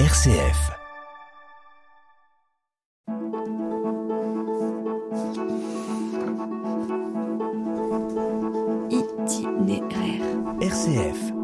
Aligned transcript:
RCF. 0.00 0.72
Itinéraire. 8.90 10.24
RCF. 10.60 11.34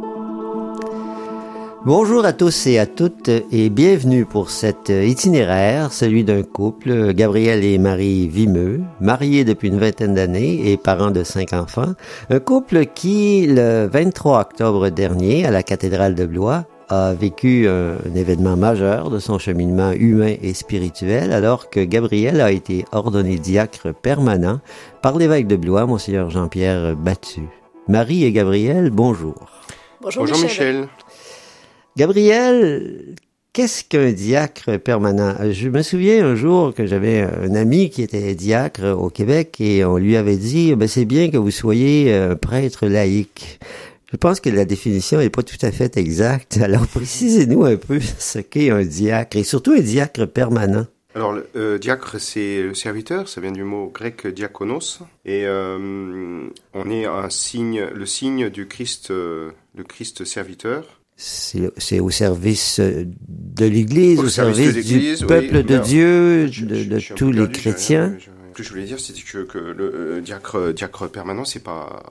Bonjour 1.86 2.24
à 2.24 2.32
tous 2.32 2.66
et 2.66 2.80
à 2.80 2.86
toutes 2.86 3.28
et 3.28 3.70
bienvenue 3.70 4.24
pour 4.24 4.50
cet 4.50 4.88
itinéraire, 4.88 5.92
celui 5.92 6.24
d'un 6.24 6.42
couple, 6.42 7.14
Gabriel 7.14 7.62
et 7.62 7.78
Marie 7.78 8.26
Vimeux, 8.26 8.80
mariés 9.00 9.44
depuis 9.44 9.68
une 9.68 9.78
vingtaine 9.78 10.14
d'années 10.14 10.72
et 10.72 10.76
parents 10.76 11.12
de 11.12 11.22
cinq 11.22 11.52
enfants. 11.52 11.94
Un 12.30 12.40
couple 12.40 12.86
qui, 12.86 13.46
le 13.46 13.86
23 13.86 14.40
octobre 14.40 14.88
dernier, 14.88 15.46
à 15.46 15.52
la 15.52 15.62
cathédrale 15.62 16.16
de 16.16 16.26
Blois, 16.26 16.64
a 16.90 17.14
vécu 17.14 17.68
un, 17.68 17.92
un, 17.94 18.14
événement 18.14 18.56
majeur 18.56 19.10
de 19.10 19.18
son 19.20 19.38
cheminement 19.38 19.92
humain 19.92 20.34
et 20.42 20.52
spirituel 20.54 21.32
alors 21.32 21.70
que 21.70 21.80
Gabriel 21.80 22.40
a 22.40 22.50
été 22.50 22.84
ordonné 22.92 23.38
diacre 23.38 23.94
permanent 23.94 24.60
par 25.00 25.16
l'évêque 25.16 25.46
de 25.46 25.56
Blois, 25.56 25.86
Monseigneur 25.86 26.30
Jean-Pierre 26.30 26.96
Battu. 26.96 27.42
Marie 27.88 28.24
et 28.24 28.32
Gabriel, 28.32 28.90
bonjour. 28.90 29.48
Bonjour, 30.02 30.24
Bonjour 30.24 30.42
Michel. 30.42 30.76
Michel. 30.76 30.88
Gabriel, 31.96 33.14
qu'est-ce 33.52 33.84
qu'un 33.84 34.12
diacre 34.12 34.78
permanent? 34.78 35.34
Je 35.50 35.68
me 35.68 35.82
souviens 35.82 36.24
un 36.24 36.34
jour 36.34 36.74
que 36.74 36.86
j'avais 36.86 37.20
un 37.20 37.54
ami 37.54 37.90
qui 37.90 38.02
était 38.02 38.34
diacre 38.34 38.96
au 38.96 39.10
Québec 39.10 39.60
et 39.60 39.84
on 39.84 39.96
lui 39.96 40.16
avait 40.16 40.36
dit 40.36 40.74
ben, 40.74 40.88
c'est 40.88 41.04
bien 41.04 41.30
que 41.30 41.36
vous 41.36 41.50
soyez 41.50 42.14
un 42.14 42.36
prêtre 42.36 42.86
laïque. 42.86 43.60
Je 44.12 44.16
pense 44.16 44.40
que 44.40 44.50
la 44.50 44.64
définition 44.64 45.18
n'est 45.18 45.30
pas 45.30 45.42
tout 45.42 45.58
à 45.62 45.70
fait 45.70 45.96
exacte. 45.96 46.58
Alors, 46.62 46.86
précisez-nous 46.86 47.64
un 47.64 47.76
peu 47.76 48.00
ce 48.00 48.40
qu'est 48.40 48.70
un 48.70 48.82
diacre, 48.82 49.36
et 49.36 49.44
surtout 49.44 49.72
un 49.72 49.80
diacre 49.80 50.26
permanent. 50.26 50.86
Alors, 51.14 51.32
le 51.32 51.48
euh, 51.56 51.78
diacre, 51.78 52.20
c'est 52.20 52.62
le 52.62 52.74
serviteur, 52.74 53.28
ça 53.28 53.40
vient 53.40 53.50
du 53.50 53.64
mot 53.64 53.90
grec 53.92 54.26
diakonos, 54.28 55.00
et 55.24 55.44
euh, 55.44 56.46
on 56.72 56.90
est 56.90 57.04
un 57.04 57.30
signe, 57.30 57.84
le 57.92 58.06
signe 58.06 58.48
du 58.48 58.66
Christ, 58.66 59.10
euh, 59.10 59.50
le 59.76 59.82
Christ 59.82 60.24
serviteur. 60.24 61.00
C'est 61.16 62.00
au 62.00 62.10
service 62.10 62.80
de 62.80 63.66
l'Église, 63.66 64.20
au, 64.20 64.24
au, 64.24 64.28
service, 64.28 64.72
service 64.72 65.18
du 65.18 65.26
peuple 65.26 65.56
oui, 65.56 65.64
de 65.64 65.78
Dieu, 65.78 66.46
je, 66.46 66.64
de, 66.64 66.84
de 66.84 66.98
je, 66.98 67.12
tous 67.12 67.30
les 67.30 67.48
chrétiens. 67.50 68.16
Ce 68.52 68.56
que 68.56 68.62
je 68.62 68.70
voulais 68.70 68.84
dire, 68.84 68.98
c'était 68.98 69.20
que, 69.20 69.42
que, 69.42 69.58
le 69.58 70.20
diacre, 70.22 70.72
diacre 70.72 71.10
permanent, 71.10 71.44
c'est 71.44 71.62
pas 71.62 72.02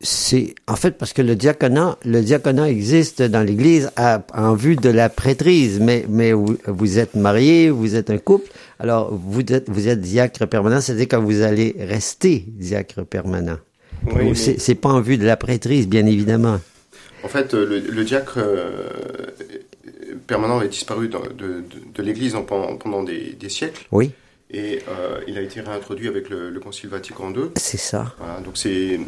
c'est 0.00 0.54
en 0.66 0.76
fait 0.76 0.98
parce 0.98 1.12
que 1.12 1.22
le 1.22 1.34
diaconat, 1.34 1.98
le 2.04 2.20
diaconat 2.20 2.68
existe 2.70 3.22
dans 3.22 3.42
l'Église 3.42 3.90
en 3.96 4.54
vue 4.54 4.76
de 4.76 4.90
la 4.90 5.08
prêtrise, 5.08 5.80
mais 5.80 6.04
mais 6.08 6.32
vous, 6.32 6.58
vous, 6.66 6.98
êtes 6.98 7.14
marié, 7.14 7.70
vous 7.70 7.94
êtes 7.94 8.10
un 8.10 8.18
couple, 8.18 8.50
alors 8.78 9.14
vous 9.14 9.40
êtes 9.40 9.70
vous 9.70 9.88
êtes 9.88 10.00
diacre 10.00 10.46
permanent, 10.46 10.80
c'est-à-dire 10.80 11.08
que 11.08 11.16
vous 11.16 11.40
allez 11.40 11.74
rester 11.78 12.44
diacre 12.46 13.04
permanent. 13.04 13.58
Oui, 14.14 14.36
c'est 14.36 14.74
pas 14.74 14.90
en 14.90 15.00
vue 15.00 15.16
de 15.16 15.24
la 15.24 15.36
prêtrise, 15.36 15.88
bien 15.88 16.06
évidemment. 16.06 16.60
En 17.24 17.28
fait, 17.28 17.54
le, 17.54 17.80
le 17.80 18.04
diacre 18.04 18.38
euh, 18.38 18.90
permanent 20.26 20.60
est 20.60 20.68
disparu 20.68 21.08
de, 21.08 21.18
de, 21.36 21.64
de 21.94 22.02
l'Église 22.02 22.36
pendant, 22.46 22.76
pendant 22.76 23.02
des, 23.02 23.32
des 23.32 23.48
siècles. 23.48 23.86
Oui. 23.90 24.12
Et 24.50 24.80
euh, 24.88 25.20
il 25.26 25.36
a 25.38 25.40
été 25.40 25.60
réintroduit 25.60 26.06
avec 26.06 26.30
le, 26.30 26.50
le 26.50 26.60
Concile 26.60 26.88
Vatican 26.88 27.32
II. 27.32 27.50
C'est 27.56 27.78
ça. 27.78 28.14
Voilà, 28.18 28.40
donc 28.40 28.56
c'est 28.56 28.98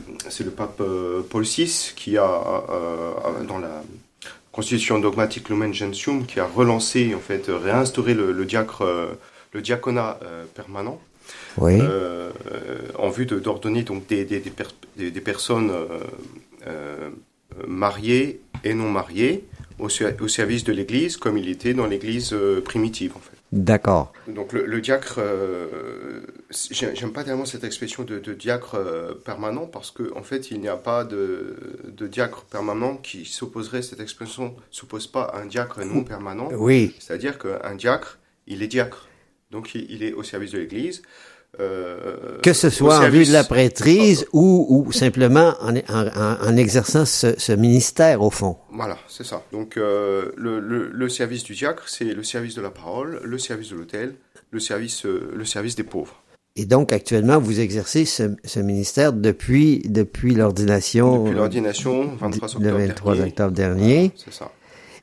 le 0.41 0.50
pape 0.50 0.80
euh, 0.80 1.22
Paul 1.28 1.45
VI 1.45 1.92
qui 1.95 2.19
a 2.19 2.64
euh, 2.70 3.45
dans 3.47 3.58
la 3.58 3.83
Constitution 4.50 4.98
dogmatique 4.98 5.48
Lumen 5.48 5.72
Gentium 5.72 6.27
qui 6.27 6.41
a 6.41 6.47
relancé 6.47 7.14
en 7.14 7.20
fait 7.20 7.45
réinstauré 7.48 8.14
le, 8.14 8.33
le 8.33 8.45
diacre 8.45 8.84
le 9.53 9.61
diaconat 9.62 10.19
permanent. 10.55 11.00
Oui. 11.58 11.78
en 12.98 13.11
vue 13.11 13.27
d'ordonner 13.27 13.83
donc 13.85 14.08
des 14.08 14.24
des, 14.24 14.41
des, 14.41 14.51
per, 14.51 14.64
des, 14.96 15.12
des 15.12 15.20
personnes 15.20 15.70
mariées 17.68 18.41
et 18.64 18.74
non 18.74 18.91
mariées 18.91 19.45
au, 19.79 19.86
au 19.86 20.29
service 20.29 20.64
de 20.64 20.73
l'Église 20.73 21.17
comme 21.17 21.39
il 21.39 21.48
était 21.48 21.74
dans 21.74 21.86
l'Église 21.86 22.35
primitive 22.64 23.12
en 23.14 23.20
fait. 23.20 23.37
D'accord. 23.51 24.13
Donc 24.27 24.53
le, 24.53 24.67
le 24.67 24.81
diacre, 24.83 25.17
euh, 25.19 26.20
j'aime 26.70 27.13
pas 27.13 27.25
tellement 27.25 27.47
cette 27.47 27.64
expression 27.64 28.05
de, 28.05 28.19
de 28.19 28.35
diacre 28.35 28.75
euh, 28.75 29.14
permanent 29.14 29.67
parce 29.67 29.91
qu'en 29.91 30.19
en 30.19 30.23
fait 30.23 30.51
il 30.51 30.61
n'y 30.61 30.69
a 30.69 30.77
pas 30.77 31.05
de, 31.05 31.57
de, 31.86 32.07
diacre 32.07 32.45
permanent 32.45 32.97
qui 32.97 33.25
s'opposerait, 33.25 33.81
cette 33.81 34.01
expression 34.01 34.55
s'oppose 34.70 35.07
pas 35.07 35.23
à 35.23 35.41
un 35.41 35.47
diacre 35.47 35.83
non 35.83 36.05
permanent. 36.05 36.51
Oui. 36.53 36.95
C'est-à-dire 36.98 37.39
qu'un 37.39 37.75
diacre, 37.75 38.19
il 38.47 38.63
est 38.63 38.69
diacre, 38.69 39.09
donc 39.51 39.75
il, 39.75 39.91
il 39.91 40.03
est 40.03 40.13
au 40.13 40.23
service 40.23 40.53
de 40.53 40.59
l'Église. 40.59 41.03
Euh, 41.61 42.39
que 42.42 42.53
ce 42.53 42.70
soit 42.70 42.98
en 42.98 43.09
vue 43.09 43.25
de 43.25 43.33
la 43.33 43.42
prêtrise 43.42 44.27
oh, 44.33 44.67
ou, 44.69 44.85
ou 44.86 44.92
simplement 44.92 45.55
en, 45.61 45.75
en, 45.77 46.36
en 46.47 46.57
exerçant 46.57 47.05
ce, 47.05 47.35
ce, 47.39 47.53
ministère 47.53 48.23
au 48.23 48.31
fond. 48.31 48.59
Voilà, 48.70 48.98
c'est 49.09 49.25
ça. 49.25 49.42
Donc 49.51 49.77
euh, 49.77 50.31
le, 50.36 50.61
le, 50.61 50.89
le, 50.89 51.09
service 51.09 51.42
du 51.42 51.55
diacre, 51.55 51.89
c'est 51.89 52.05
le 52.05 52.23
service 52.23 52.55
de 52.55 52.61
la 52.61 52.70
parole, 52.70 53.20
le 53.25 53.39
service 53.39 53.70
de 53.70 53.77
l'autel, 53.77 54.14
le 54.51 54.61
service, 54.61 55.05
euh, 55.07 55.33
le 55.35 55.45
service 55.47 55.75
des 55.75 55.85
pauvres. 55.85 56.23
Et 56.55 56.67
donc 56.67 56.92
actuellement, 56.92 57.39
vous 57.39 57.61
exercez 57.61 58.05
ce, 58.05 58.35
ce 58.45 58.61
ministère 58.61 59.13
depuis 59.13 59.80
depuis 59.86 60.35
l'ordination. 60.35 61.25
Depuis 61.25 61.36
l'ordination, 61.36 62.15
23 62.20 62.57
octobre 62.57 62.65
le 62.65 62.86
23 62.86 63.15
dernier. 63.15 63.29
octobre 63.30 63.53
dernier. 63.53 63.97
Voilà, 63.97 64.11
c'est 64.17 64.35
ça. 64.35 64.53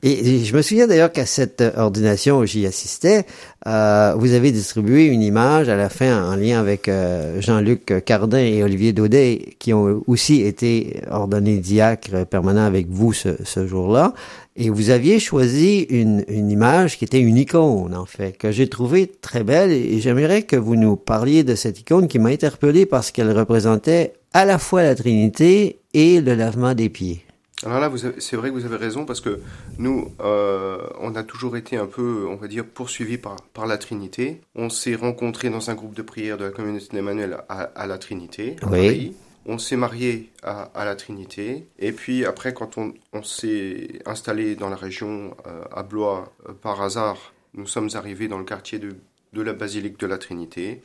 Et 0.08 0.44
je 0.44 0.54
me 0.54 0.62
souviens 0.62 0.86
d'ailleurs 0.86 1.10
qu'à 1.10 1.26
cette 1.26 1.64
ordination 1.76 2.38
où 2.38 2.46
j'y 2.46 2.64
assistais, 2.64 3.26
euh, 3.66 4.14
vous 4.16 4.34
avez 4.34 4.52
distribué 4.52 5.06
une 5.06 5.20
image 5.20 5.68
à 5.68 5.74
la 5.74 5.88
fin 5.88 6.30
en 6.30 6.36
lien 6.36 6.60
avec 6.60 6.86
euh, 6.86 7.40
Jean-Luc 7.40 8.04
Cardin 8.04 8.38
et 8.38 8.62
Olivier 8.62 8.92
Daudet, 8.92 9.56
qui 9.58 9.74
ont 9.74 10.04
aussi 10.06 10.42
été 10.42 11.00
ordonnés 11.10 11.58
diacres 11.58 12.24
permanents 12.24 12.64
avec 12.64 12.86
vous 12.88 13.12
ce, 13.12 13.66
jour-là. 13.66 14.14
Et 14.54 14.70
vous 14.70 14.90
aviez 14.90 15.18
choisi 15.18 15.80
une, 15.90 16.24
une, 16.28 16.52
image 16.52 16.98
qui 16.98 17.04
était 17.04 17.18
une 17.18 17.36
icône, 17.36 17.96
en 17.96 18.06
fait, 18.06 18.38
que 18.38 18.52
j'ai 18.52 18.68
trouvée 18.68 19.08
très 19.08 19.42
belle. 19.42 19.72
Et 19.72 20.00
j'aimerais 20.00 20.42
que 20.42 20.54
vous 20.54 20.76
nous 20.76 20.94
parliez 20.94 21.42
de 21.42 21.56
cette 21.56 21.80
icône 21.80 22.06
qui 22.06 22.20
m'a 22.20 22.28
interpellé 22.28 22.86
parce 22.86 23.10
qu'elle 23.10 23.36
représentait 23.36 24.12
à 24.32 24.44
la 24.44 24.58
fois 24.58 24.84
la 24.84 24.94
Trinité 24.94 25.80
et 25.94 26.20
le 26.20 26.36
lavement 26.36 26.74
des 26.74 26.90
pieds. 26.90 27.25
Alors 27.64 27.80
là, 27.80 27.90
c'est 28.18 28.36
vrai 28.36 28.50
que 28.50 28.54
vous 28.54 28.66
avez 28.66 28.76
raison 28.76 29.06
parce 29.06 29.22
que 29.22 29.40
nous, 29.78 30.12
euh, 30.20 30.86
on 31.00 31.14
a 31.14 31.22
toujours 31.22 31.56
été 31.56 31.78
un 31.78 31.86
peu, 31.86 32.26
on 32.28 32.36
va 32.36 32.48
dire, 32.48 32.66
poursuivis 32.66 33.16
par, 33.16 33.36
par 33.54 33.66
la 33.66 33.78
Trinité. 33.78 34.42
On 34.54 34.68
s'est 34.68 34.94
rencontrés 34.94 35.48
dans 35.48 35.70
un 35.70 35.74
groupe 35.74 35.94
de 35.94 36.02
prière 36.02 36.36
de 36.36 36.44
la 36.44 36.50
communauté 36.50 36.88
d'Emmanuel 36.92 37.38
à, 37.48 37.62
à, 37.62 37.86
la 37.86 37.96
Trinité. 37.96 38.56
Oui. 38.62 38.68
Paris. 38.68 39.14
On 39.46 39.58
s'est 39.58 39.76
marié 39.76 40.30
à, 40.42 40.64
à, 40.74 40.84
la 40.84 40.96
Trinité. 40.96 41.66
Et 41.78 41.92
puis 41.92 42.26
après, 42.26 42.52
quand 42.52 42.76
on, 42.76 42.92
on 43.14 43.22
s'est 43.22 44.00
installé 44.04 44.54
dans 44.54 44.68
la 44.68 44.76
région 44.76 45.34
euh, 45.46 45.62
à 45.74 45.82
Blois 45.82 46.32
euh, 46.48 46.52
par 46.52 46.82
hasard, 46.82 47.32
nous 47.54 47.66
sommes 47.66 47.88
arrivés 47.94 48.28
dans 48.28 48.38
le 48.38 48.44
quartier 48.44 48.78
de, 48.78 48.96
de 49.32 49.42
la 49.42 49.54
basilique 49.54 49.98
de 49.98 50.06
la 50.06 50.18
Trinité. 50.18 50.82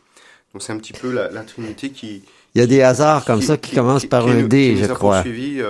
Donc 0.54 0.62
c'est 0.62 0.72
un 0.72 0.78
petit 0.78 0.94
peu 0.94 1.12
la, 1.12 1.30
la 1.32 1.44
Trinité 1.44 1.90
qui, 1.90 2.24
il 2.54 2.60
y 2.60 2.64
a 2.64 2.68
des 2.68 2.82
hasards 2.82 3.24
comme 3.24 3.40
qui, 3.40 3.46
ça 3.46 3.58
qui, 3.58 3.70
qui 3.70 3.76
commencent 3.76 4.06
par 4.06 4.28
un 4.28 4.44
D, 4.44 4.76
je 4.76 4.86
crois. 4.86 5.22
Suivi 5.22 5.62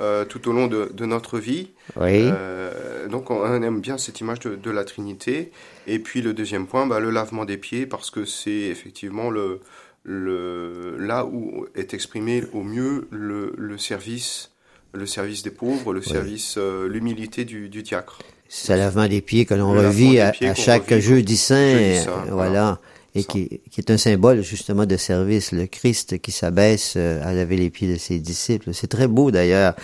euh, 0.00 0.24
tout 0.24 0.48
au 0.48 0.52
long 0.52 0.68
de, 0.68 0.90
de 0.94 1.06
notre 1.06 1.38
vie. 1.38 1.70
Oui. 1.96 2.28
Euh, 2.32 3.08
donc 3.08 3.30
on 3.30 3.62
aime 3.62 3.80
bien 3.80 3.98
cette 3.98 4.20
image 4.20 4.40
de, 4.40 4.54
de, 4.54 4.70
la 4.70 4.84
Trinité. 4.84 5.50
Et 5.86 5.98
puis 5.98 6.22
le 6.22 6.32
deuxième 6.32 6.66
point, 6.66 6.86
bah, 6.86 7.00
le 7.00 7.10
lavement 7.10 7.44
des 7.44 7.56
pieds, 7.56 7.86
parce 7.86 8.10
que 8.10 8.24
c'est 8.24 8.50
effectivement 8.50 9.30
le, 9.30 9.60
le 10.04 10.96
là 10.98 11.26
où 11.26 11.66
est 11.74 11.94
exprimé 11.94 12.44
au 12.52 12.62
mieux 12.62 13.08
le, 13.10 13.54
le 13.56 13.78
service, 13.78 14.52
le 14.92 15.06
service 15.06 15.42
des 15.42 15.50
pauvres, 15.50 15.92
le 15.92 16.00
oui. 16.00 16.06
service, 16.06 16.54
euh, 16.58 16.88
l'humilité 16.88 17.44
du, 17.44 17.68
du 17.68 17.82
diacre. 17.82 18.20
C'est 18.48 18.74
le 18.74 18.78
lavement 18.78 19.08
des 19.08 19.20
pieds 19.20 19.44
que 19.46 19.54
l'on 19.54 19.72
revit 19.72 20.20
à, 20.20 20.32
à 20.40 20.54
chaque 20.54 20.88
revit, 20.88 21.02
jeudi 21.02 21.36
saint. 21.36 21.72
Jeudi 21.72 21.96
saint 22.04 22.24
voilà. 22.30 22.78
Et 23.14 23.24
qui, 23.24 23.60
qui, 23.70 23.80
est 23.80 23.90
un 23.90 23.96
symbole 23.96 24.42
justement 24.42 24.86
de 24.86 24.96
service, 24.96 25.52
le 25.52 25.66
Christ 25.66 26.20
qui 26.20 26.30
s'abaisse 26.30 26.94
euh, 26.96 27.22
à 27.24 27.32
laver 27.32 27.56
les 27.56 27.70
pieds 27.70 27.92
de 27.92 27.98
ses 27.98 28.18
disciples. 28.18 28.74
C'est 28.74 28.86
très 28.86 29.08
beau 29.08 29.30
d'ailleurs. 29.30 29.74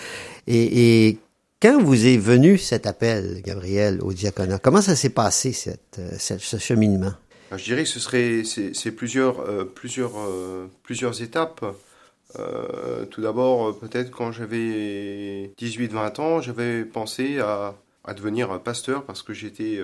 Et, 0.47 1.07
et, 1.07 1.17
quand 1.61 1.81
vous 1.81 2.05
est 2.05 2.17
venu 2.17 2.57
cet 2.57 2.85
appel, 2.85 3.41
Gabriel, 3.43 3.99
au 4.01 4.13
diaconat, 4.13 4.59
comment 4.59 4.81
ça 4.81 4.95
s'est 4.95 5.09
passé 5.09 5.53
cette, 5.53 5.97
euh, 5.99 6.11
cette, 6.19 6.41
ce 6.41 6.57
cheminement? 6.57 7.13
Je 7.51 7.63
dirais 7.63 7.83
que 7.83 7.89
ce 7.89 7.99
serait 7.99 8.43
c'est 8.43 8.91
plusieurs 8.91 9.39
euh, 9.39 9.65
plusieurs 9.65 10.17
euh, 10.17 10.67
plusieurs 10.83 11.21
étapes. 11.21 11.63
Euh, 12.39 13.05
tout 13.05 13.21
d'abord, 13.21 13.77
peut-être 13.79 14.11
quand 14.11 14.31
j'avais 14.31 15.53
18-20 15.57 16.19
ans, 16.19 16.41
j'avais 16.41 16.83
pensé 16.83 17.39
à, 17.39 17.75
à, 18.03 18.13
devenir 18.13 18.61
pasteur 18.61 19.05
parce 19.05 19.21
que 19.21 19.33
j'étais 19.33 19.79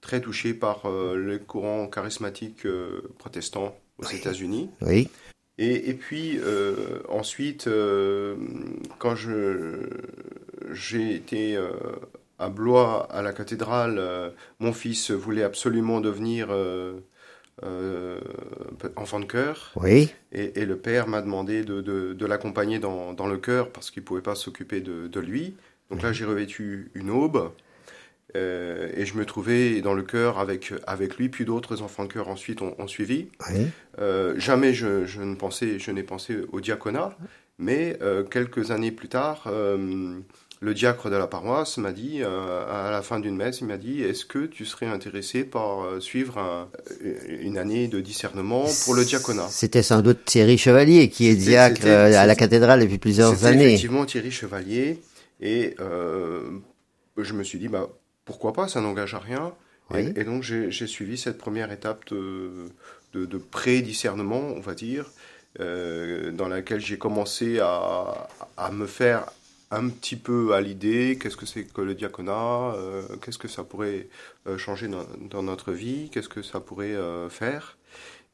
très 0.00 0.20
touché 0.20 0.54
par 0.54 0.86
euh, 0.86 1.16
le 1.16 1.38
courant 1.38 1.86
charismatique 1.88 2.66
euh, 2.66 3.02
protestant 3.18 3.76
aux 3.98 4.06
oui. 4.06 4.16
États-Unis. 4.16 4.70
Oui. 4.80 5.08
Et, 5.58 5.90
et 5.90 5.94
puis 5.94 6.38
euh, 6.38 7.00
ensuite, 7.08 7.68
quand 8.98 9.16
je 9.16 9.88
j'ai 10.70 11.14
été 11.14 11.58
à 12.38 12.48
Blois, 12.48 13.08
à 13.10 13.22
la 13.22 13.32
cathédrale, 13.32 14.32
mon 14.60 14.72
fils 14.72 15.10
voulait 15.10 15.42
absolument 15.42 16.00
devenir 16.00 16.48
euh, 17.64 18.20
enfant 18.94 19.18
de 19.18 19.24
chœur. 19.24 19.72
Oui. 19.74 20.12
Et, 20.30 20.60
et 20.60 20.64
le 20.64 20.76
père 20.76 21.08
m'a 21.08 21.22
demandé 21.22 21.64
de, 21.64 21.80
de, 21.80 22.12
de 22.12 22.26
l'accompagner 22.26 22.78
dans, 22.78 23.12
dans 23.12 23.26
le 23.26 23.38
chœur 23.38 23.70
parce 23.70 23.90
qu'il 23.90 24.02
ne 24.02 24.06
pouvait 24.06 24.22
pas 24.22 24.36
s'occuper 24.36 24.80
de, 24.80 25.08
de 25.08 25.20
lui. 25.20 25.56
Donc 25.90 26.02
là, 26.02 26.12
j'ai 26.12 26.24
revêtu 26.24 26.92
une 26.94 27.10
aube. 27.10 27.50
Euh, 28.36 28.90
et 28.94 29.06
je 29.06 29.14
me 29.16 29.24
trouvais 29.24 29.80
dans 29.80 29.94
le 29.94 30.02
chœur 30.02 30.38
avec, 30.38 30.72
avec 30.86 31.16
lui, 31.16 31.28
puis 31.28 31.44
d'autres 31.44 31.80
enfants 31.82 32.04
de 32.04 32.12
chœur 32.12 32.28
ensuite 32.28 32.60
ont, 32.62 32.74
ont 32.78 32.86
suivi. 32.88 33.28
Oui. 33.50 33.66
Euh, 33.98 34.34
jamais 34.38 34.74
je, 34.74 35.06
je 35.06 35.22
ne 35.22 35.34
pensais, 35.34 35.78
je 35.78 35.90
n'ai 35.90 36.02
pensé 36.02 36.36
au 36.52 36.60
diaconat, 36.60 37.16
mais 37.58 37.96
euh, 38.02 38.22
quelques 38.24 38.70
années 38.70 38.92
plus 38.92 39.08
tard, 39.08 39.50
le 40.60 40.74
diacre 40.74 41.08
de 41.08 41.14
la 41.14 41.28
paroisse 41.28 41.78
m'a 41.78 41.92
dit, 41.92 42.20
à 42.24 42.90
la 42.90 43.00
fin 43.02 43.20
d'une 43.20 43.36
messe, 43.36 43.60
il 43.60 43.68
m'a 43.68 43.76
dit, 43.78 44.02
est-ce 44.02 44.24
que 44.26 44.44
tu 44.44 44.64
serais 44.64 44.86
intéressé 44.86 45.44
par 45.44 45.86
suivre 46.00 46.36
un- 46.38 46.68
une 47.40 47.56
année 47.58 47.86
de 47.88 48.00
discernement 48.00 48.66
pour 48.84 48.94
le 48.94 49.04
diaconat? 49.04 49.46
C'était 49.50 49.84
sans 49.84 50.02
doute 50.02 50.24
Thierry 50.24 50.58
Chevalier 50.58 51.08
qui 51.10 51.28
est 51.28 51.36
diacre 51.36 51.86
à 51.86 52.26
la 52.26 52.34
cathédrale 52.34 52.80
depuis 52.80 52.98
plusieurs 52.98 53.44
années. 53.46 53.66
effectivement 53.66 54.04
Thierry 54.04 54.32
Chevalier, 54.32 54.98
et 55.40 55.76
je 55.78 57.32
me 57.34 57.42
suis 57.44 57.58
dit, 57.58 57.68
bah, 57.68 57.88
pourquoi 58.28 58.52
pas, 58.52 58.68
ça 58.68 58.80
n'engage 58.80 59.14
à 59.14 59.20
rien. 59.30 59.44
Oui. 59.90 60.00
Et, 60.00 60.20
et 60.20 60.24
donc 60.24 60.42
j'ai 60.42 60.86
suivi 60.96 61.16
cette 61.16 61.38
première 61.38 61.70
étape 61.72 62.00
de, 62.12 62.68
de, 63.14 63.24
de 63.24 63.38
pré-discernement, 63.38 64.44
on 64.58 64.60
va 64.60 64.74
dire, 64.74 65.04
euh, 65.60 66.30
dans 66.40 66.48
laquelle 66.54 66.82
j'ai 66.88 66.98
commencé 66.98 67.58
à, 67.58 68.28
à 68.56 68.70
me 68.70 68.86
faire 68.86 69.20
un 69.70 69.88
petit 69.88 70.16
peu 70.16 70.54
à 70.54 70.60
l'idée, 70.60 71.18
qu'est-ce 71.18 71.36
que 71.36 71.46
c'est 71.46 71.64
que 71.64 71.80
le 71.80 71.94
diaconat, 71.94 72.74
euh, 72.74 73.02
qu'est-ce 73.20 73.38
que 73.38 73.48
ça 73.48 73.64
pourrait 73.64 74.08
euh, 74.46 74.58
changer 74.58 74.88
dans, 74.88 75.06
dans 75.34 75.42
notre 75.42 75.72
vie, 75.72 76.10
qu'est-ce 76.10 76.28
que 76.28 76.42
ça 76.42 76.60
pourrait 76.60 76.94
euh, 76.94 77.28
faire. 77.30 77.78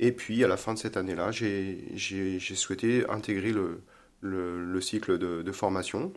Et 0.00 0.11
puis 0.11 0.43
à 0.43 0.49
la 0.49 0.56
fin 0.56 0.75
de 0.75 0.79
cette 0.79 0.97
année-là, 0.97 1.31
j'ai 1.31 2.38
souhaité 2.64 3.05
intégrer 3.08 3.52
le, 3.52 3.81
le, 4.20 4.64
le 4.75 4.81
cycle 4.81 5.19
de, 5.19 5.43
de 5.43 5.52
formation. 5.52 6.12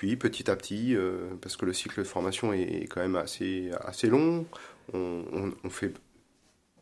Puis 0.00 0.16
petit 0.16 0.50
à 0.50 0.56
petit, 0.56 0.96
euh, 0.96 1.28
parce 1.42 1.58
que 1.58 1.66
le 1.66 1.74
cycle 1.74 1.98
de 2.00 2.04
formation 2.06 2.54
est, 2.54 2.86
quand 2.88 3.02
même 3.02 3.16
assez, 3.16 3.70
assez 3.84 4.08
long, 4.08 4.46
on, 4.94 5.24
on- 5.32 5.52
on 5.62 5.70
fait, 5.70 5.92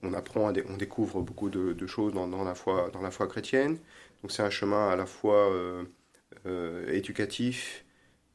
on 0.03 0.15
apprend, 0.15 0.53
on 0.69 0.76
découvre 0.76 1.20
beaucoup 1.23 1.50
de, 1.50 1.73
de 1.73 1.87
choses 1.87 2.12
dans, 2.15 2.29
dans 2.29 2.44
la 2.44 2.55
foi, 2.55 2.91
dans 2.93 3.03
la 3.03 3.11
foi 3.11 3.26
chrétienne. 3.26 3.79
Donc 4.23 4.31
c'est 4.32 4.43
un 4.43 4.50
chemin 4.50 4.91
à 4.91 4.97
la 4.97 5.06
fois 5.06 5.50
euh, 5.53 5.85
euh, 6.47 6.93
éducatif 6.93 7.85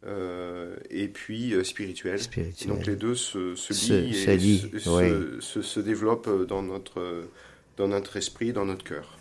euh, 0.05 0.75
et 0.89 1.07
puis 1.07 1.53
spirituel. 1.65 2.19
Donc 2.67 2.85
les 2.87 2.95
deux 2.97 3.15
se, 3.15 3.55
se 3.55 3.73
lient 3.73 4.13
se 4.13 4.29
et 4.31 4.37
lient, 4.37 4.59
se, 4.79 5.59
oui. 5.59 5.63
se 5.63 5.79
développent 5.79 6.47
dans 6.47 6.61
notre, 6.63 7.29
dans 7.77 7.87
notre 7.87 8.17
esprit, 8.17 8.53
dans 8.53 8.65
notre 8.65 8.83
cœur. 8.83 9.17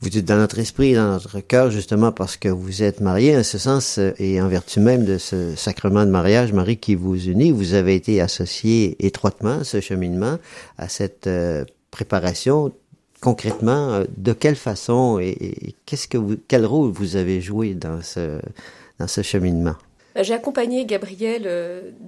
Vous 0.00 0.18
êtes 0.18 0.24
dans 0.24 0.36
notre 0.36 0.58
esprit, 0.58 0.94
dans 0.94 1.12
notre 1.12 1.40
cœur, 1.40 1.70
justement 1.70 2.12
parce 2.12 2.36
que 2.36 2.48
vous 2.48 2.82
êtes 2.82 3.00
mariés, 3.00 3.36
en 3.36 3.42
ce 3.42 3.56
sens, 3.56 3.98
euh, 3.98 4.12
et 4.18 4.40
en 4.40 4.48
vertu 4.48 4.80
même 4.80 5.04
de 5.04 5.16
ce 5.16 5.54
sacrement 5.56 6.04
de 6.04 6.10
mariage, 6.10 6.52
Marie, 6.52 6.76
qui 6.76 6.94
vous 6.94 7.16
unit, 7.26 7.50
vous 7.50 7.72
avez 7.72 7.94
été 7.94 8.20
associé 8.20 8.96
étroitement 9.04 9.60
à 9.60 9.64
ce 9.64 9.80
cheminement, 9.80 10.38
à 10.76 10.88
cette 10.88 11.26
euh, 11.26 11.64
préparation. 11.90 12.72
Concrètement, 13.20 13.92
euh, 13.94 14.04
de 14.16 14.34
quelle 14.34 14.56
façon 14.56 15.18
et, 15.18 15.30
et 15.30 15.74
qu'est-ce 15.86 16.08
que 16.08 16.18
quel 16.48 16.66
rôle 16.66 16.90
vous 16.90 17.16
avez 17.16 17.40
joué 17.40 17.72
dans 17.72 18.02
ce, 18.02 18.40
dans 18.98 19.08
ce 19.08 19.22
cheminement? 19.22 19.76
J'ai 20.20 20.34
accompagné 20.34 20.84
Gabriel 20.84 21.48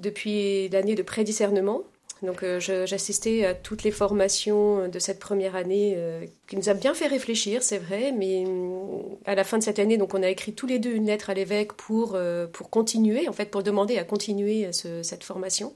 depuis 0.00 0.68
l'année 0.68 0.94
de 0.94 1.02
prédiscernement. 1.02 1.82
Donc 2.22 2.42
euh, 2.42 2.58
j'assistais 2.60 3.44
à 3.44 3.54
toutes 3.54 3.82
les 3.82 3.90
formations 3.90 4.88
de 4.88 4.98
cette 4.98 5.18
première 5.18 5.54
année 5.54 5.94
euh, 5.96 6.24
qui 6.48 6.56
nous 6.56 6.70
a 6.70 6.74
bien 6.74 6.94
fait 6.94 7.06
réfléchir, 7.08 7.62
c'est 7.62 7.76
vrai, 7.78 8.10
mais 8.12 8.44
hum, 8.46 9.02
à 9.26 9.34
la 9.34 9.44
fin 9.44 9.58
de 9.58 9.62
cette 9.62 9.78
année, 9.78 9.98
donc 9.98 10.14
on 10.14 10.22
a 10.22 10.28
écrit 10.30 10.54
tous 10.54 10.66
les 10.66 10.78
deux 10.78 10.92
une 10.94 11.06
lettre 11.06 11.28
à 11.28 11.34
l'évêque 11.34 11.74
pour, 11.74 12.12
euh, 12.14 12.46
pour 12.46 12.70
continuer, 12.70 13.28
en 13.28 13.32
fait 13.32 13.50
pour 13.50 13.62
demander 13.62 13.98
à 13.98 14.04
continuer 14.04 14.72
ce- 14.72 15.02
cette 15.02 15.24
formation. 15.24 15.74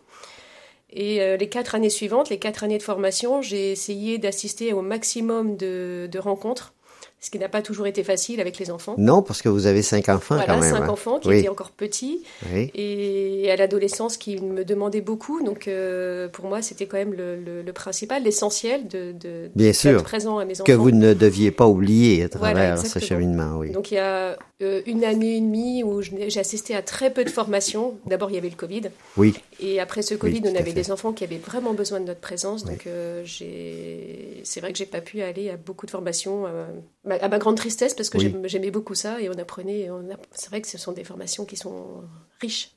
Et 0.93 1.21
euh, 1.21 1.37
les 1.37 1.49
quatre 1.51 1.75
années 1.75 1.91
suivantes, 1.91 2.31
les 2.31 2.39
quatre 2.39 2.65
années 2.65 2.79
de 2.79 2.83
formation, 2.83 3.43
j'ai 3.43 3.71
essayé 3.71 4.17
d'assister 4.19 4.73
au 4.73 4.81
maximum 4.81 5.57
de 5.59 6.19
rencontres, 6.19 6.73
ce 7.21 7.31
qui 7.31 7.39
n'a 7.39 7.49
pas 7.51 7.61
toujours 7.61 7.87
été 7.87 8.03
facile 8.03 8.41
avec 8.41 8.59
les 8.59 8.71
enfants. 8.71 8.95
Non, 8.97 9.21
parce 9.23 9.43
que 9.43 9.49
vous 9.51 9.67
avez 9.67 9.83
cinq 9.83 10.09
enfants 10.09 10.37
Voilà, 10.37 10.55
quand 10.55 10.61
même. 10.61 10.71
cinq 10.71 10.89
enfants 10.89 11.19
qui 11.19 11.29
Oui. 11.29 11.39
étaient 11.41 11.49
encore 11.49 11.71
petits 11.71 12.23
Oui. 12.53 12.71
et 12.75 13.51
à 13.51 13.57
l'adolescence 13.57 14.17
qui 14.17 14.41
me 14.41 14.65
demandait 14.65 15.03
beaucoup. 15.03 15.43
Donc 15.45 15.69
euh, 15.69 16.29
pour 16.29 16.47
moi, 16.47 16.63
c'était 16.63 16.87
quand 16.87 16.97
même 16.97 17.13
le, 17.13 17.37
le- 17.37 17.63
le 17.63 17.73
principal, 17.73 18.23
l'essentiel 18.23 18.89
de, 18.89 19.13
de 19.13 19.51
Bien 19.55 19.67
d'être 19.67 19.77
sûr. 19.77 20.03
présent 20.03 20.39
à 20.39 20.45
mes 20.47 20.55
enfants. 20.55 20.65
Que 20.65 20.73
vous 20.73 20.91
ne 20.93 21.13
deviez 21.15 21.51
pas 21.51 21.67
oublier 21.67 22.25
à 22.25 22.29
Voilà, 22.39 22.55
travers 22.55 22.79
ce 22.79 22.85
exactement. 22.87 23.07
cheminement, 23.21 23.59
oui. 23.59 23.71
Donc 23.71 23.91
il 23.91 23.95
y 23.95 23.99
a 23.99 24.39
euh, 24.63 24.81
une 24.87 25.05
année 25.05 25.37
et 25.37 25.41
demie 25.41 25.85
où 25.85 26.01
j'ai 26.03 26.41
assisté 26.41 26.75
à 26.75 26.83
très 26.83 27.11
peu 27.13 27.25
de 27.25 27.31
formations. 27.31 27.95
D'abord, 28.07 28.31
il 28.31 28.35
y 28.35 28.39
avait 28.39 28.49
le 28.51 28.57
Covid. 28.57 28.83
Oui. 29.17 29.35
Et 29.61 29.79
après 29.81 30.01
ce 30.03 30.15
Covid, 30.15 30.43
on 30.47 30.55
avait 30.57 30.73
des 30.73 30.91
enfants 30.91 31.13
qui 31.13 31.25
avaient 31.25 31.37
vraiment 31.45 31.75
besoin 31.75 32.01
de 32.01 32.07
notre 32.07 32.21
présence. 32.21 32.65
Donc 32.65 32.87
j'ai 33.25 33.25
j'ai- 33.25 34.30
c'est 34.45 34.61
vrai 34.61 34.73
que 34.73 34.79
j'ai 34.79 34.87
pas 34.87 35.01
pu 35.01 35.23
aller 35.23 35.51
à 35.51 35.57
beaucoup 35.57 35.87
de 35.87 35.91
formations, 35.91 36.45
euh, 36.47 36.67
à 37.09 37.29
ma 37.29 37.39
grande 37.39 37.57
tristesse, 37.57 37.95
parce 37.95 38.11
que 38.11 38.19
Oui. 38.19 38.35
j'aimais 38.45 38.71
beaucoup 38.71 38.95
ça 38.95 39.21
et 39.21 39.29
on 39.29 39.39
apprenait. 39.39 39.81
et 39.81 39.91
on 39.91 40.09
app- 40.11 40.27
C'est 40.33 40.49
vrai 40.51 40.61
que 40.61 40.69
ce 40.69 40.79
sont 40.79 40.93
des 40.93 41.05
formations 41.05 41.45
qui 41.45 41.57
sont 41.57 42.03
riches. 42.41 42.75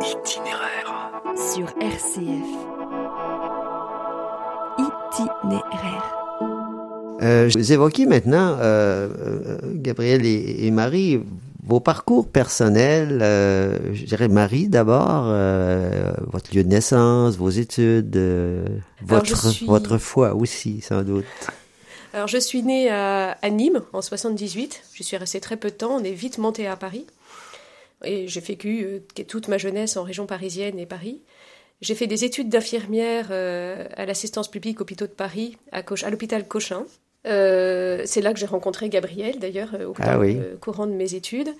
Itinéraire. 0.00 1.22
Sur 1.36 1.68
RCF. 1.80 2.48
Itinéraire. 4.78 6.18
Euh, 7.22 7.48
vous 7.54 7.72
évoquez 7.72 8.06
maintenant, 8.06 8.56
euh, 8.60 9.08
euh, 9.18 9.58
Gabriel 9.74 10.26
et, 10.26 10.66
et 10.66 10.70
Marie, 10.70 11.20
vos 11.62 11.80
parcours 11.80 12.28
personnels. 12.28 13.20
euh, 13.22 13.78
je 13.92 14.04
dirais 14.04 14.28
Marie 14.28 14.68
d'abord, 14.68 15.24
euh, 15.26 16.12
votre 16.32 16.54
lieu 16.54 16.64
de 16.64 16.68
naissance, 16.68 17.36
vos 17.36 17.50
études, 17.50 18.16
euh, 18.16 18.66
votre, 19.02 19.36
suis- 19.50 19.66
votre 19.66 19.98
foi 19.98 20.34
aussi, 20.34 20.80
sans 20.80 21.02
doute. 21.02 21.24
Alors, 22.14 22.28
je 22.28 22.36
suis 22.38 22.62
née 22.62 22.90
à, 22.90 23.38
à 23.40 23.48
Nîmes 23.50 23.82
en 23.94 24.02
78. 24.02 24.82
Je 24.92 25.02
suis 25.02 25.16
restée 25.16 25.40
très 25.40 25.56
peu 25.56 25.70
de 25.70 25.74
temps. 25.76 25.96
On 25.98 26.04
est 26.04 26.12
vite 26.12 26.36
monté 26.38 26.66
à 26.66 26.76
Paris. 26.76 27.06
Et 28.04 28.28
j'ai 28.28 28.40
vécu 28.40 28.84
euh, 28.84 29.22
toute 29.28 29.48
ma 29.48 29.56
jeunesse 29.58 29.96
en 29.96 30.02
région 30.02 30.26
parisienne 30.26 30.78
et 30.78 30.86
Paris. 30.86 31.22
J'ai 31.80 31.94
fait 31.94 32.06
des 32.06 32.24
études 32.24 32.48
d'infirmière 32.48 33.28
euh, 33.30 33.86
à 33.96 34.04
l'assistance 34.06 34.50
publique 34.50 34.80
hôpitaux 34.80 35.06
de 35.06 35.12
Paris, 35.12 35.56
à, 35.72 35.78
à 35.78 36.10
l'hôpital 36.10 36.46
Cochin. 36.46 36.84
Euh, 37.26 38.02
c'est 38.04 38.20
là 38.20 38.32
que 38.32 38.38
j'ai 38.40 38.46
rencontré 38.46 38.88
Gabriel, 38.88 39.38
d'ailleurs, 39.38 39.70
euh, 39.74 39.86
au 39.88 39.94
Ah 39.98 40.18
oui. 40.18 40.34
le 40.34 40.56
courant 40.60 40.86
de 40.86 40.92
mes 40.92 41.14
études. 41.14 41.50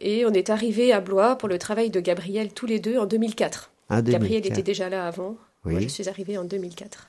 Et 0.00 0.24
on 0.24 0.32
est 0.32 0.48
arrivé 0.50 0.92
à 0.92 1.00
Blois 1.00 1.36
pour 1.36 1.48
le 1.48 1.58
travail 1.58 1.90
de 1.90 2.00
Gabriel 2.00 2.52
tous 2.52 2.66
les 2.66 2.78
deux 2.80 2.96
en 2.98 3.06
2004. 3.06 3.70
En 3.90 3.96
Gabriel 3.96 4.40
2004. 4.42 4.46
était 4.52 4.62
déjà 4.62 4.88
là 4.88 5.06
avant. 5.06 5.36
Oui. 5.64 5.72
Moi, 5.72 5.80
je 5.82 5.88
suis 5.88 6.08
arrivée 6.08 6.38
en 6.38 6.44
2004. 6.44 7.08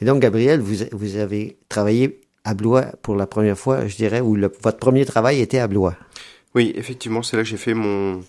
Et 0.00 0.04
donc, 0.04 0.20
Gabriel, 0.20 0.60
vous, 0.60 0.84
vous 0.92 1.16
avez 1.16 1.56
travaillé 1.68 2.20
à 2.44 2.54
Blois 2.54 2.86
pour 3.02 3.16
la 3.16 3.26
première 3.26 3.58
fois, 3.58 3.86
je 3.86 3.96
dirais, 3.96 4.20
ou 4.20 4.36
votre 4.62 4.78
premier 4.78 5.04
travail 5.04 5.40
était 5.40 5.58
à 5.58 5.66
Blois? 5.66 5.96
Oui, 6.54 6.72
effectivement, 6.76 7.22
c'est 7.22 7.36
là 7.36 7.42
que 7.42 7.48
j'ai 7.48 7.56
fait 7.56 7.74
mon, 7.74 8.20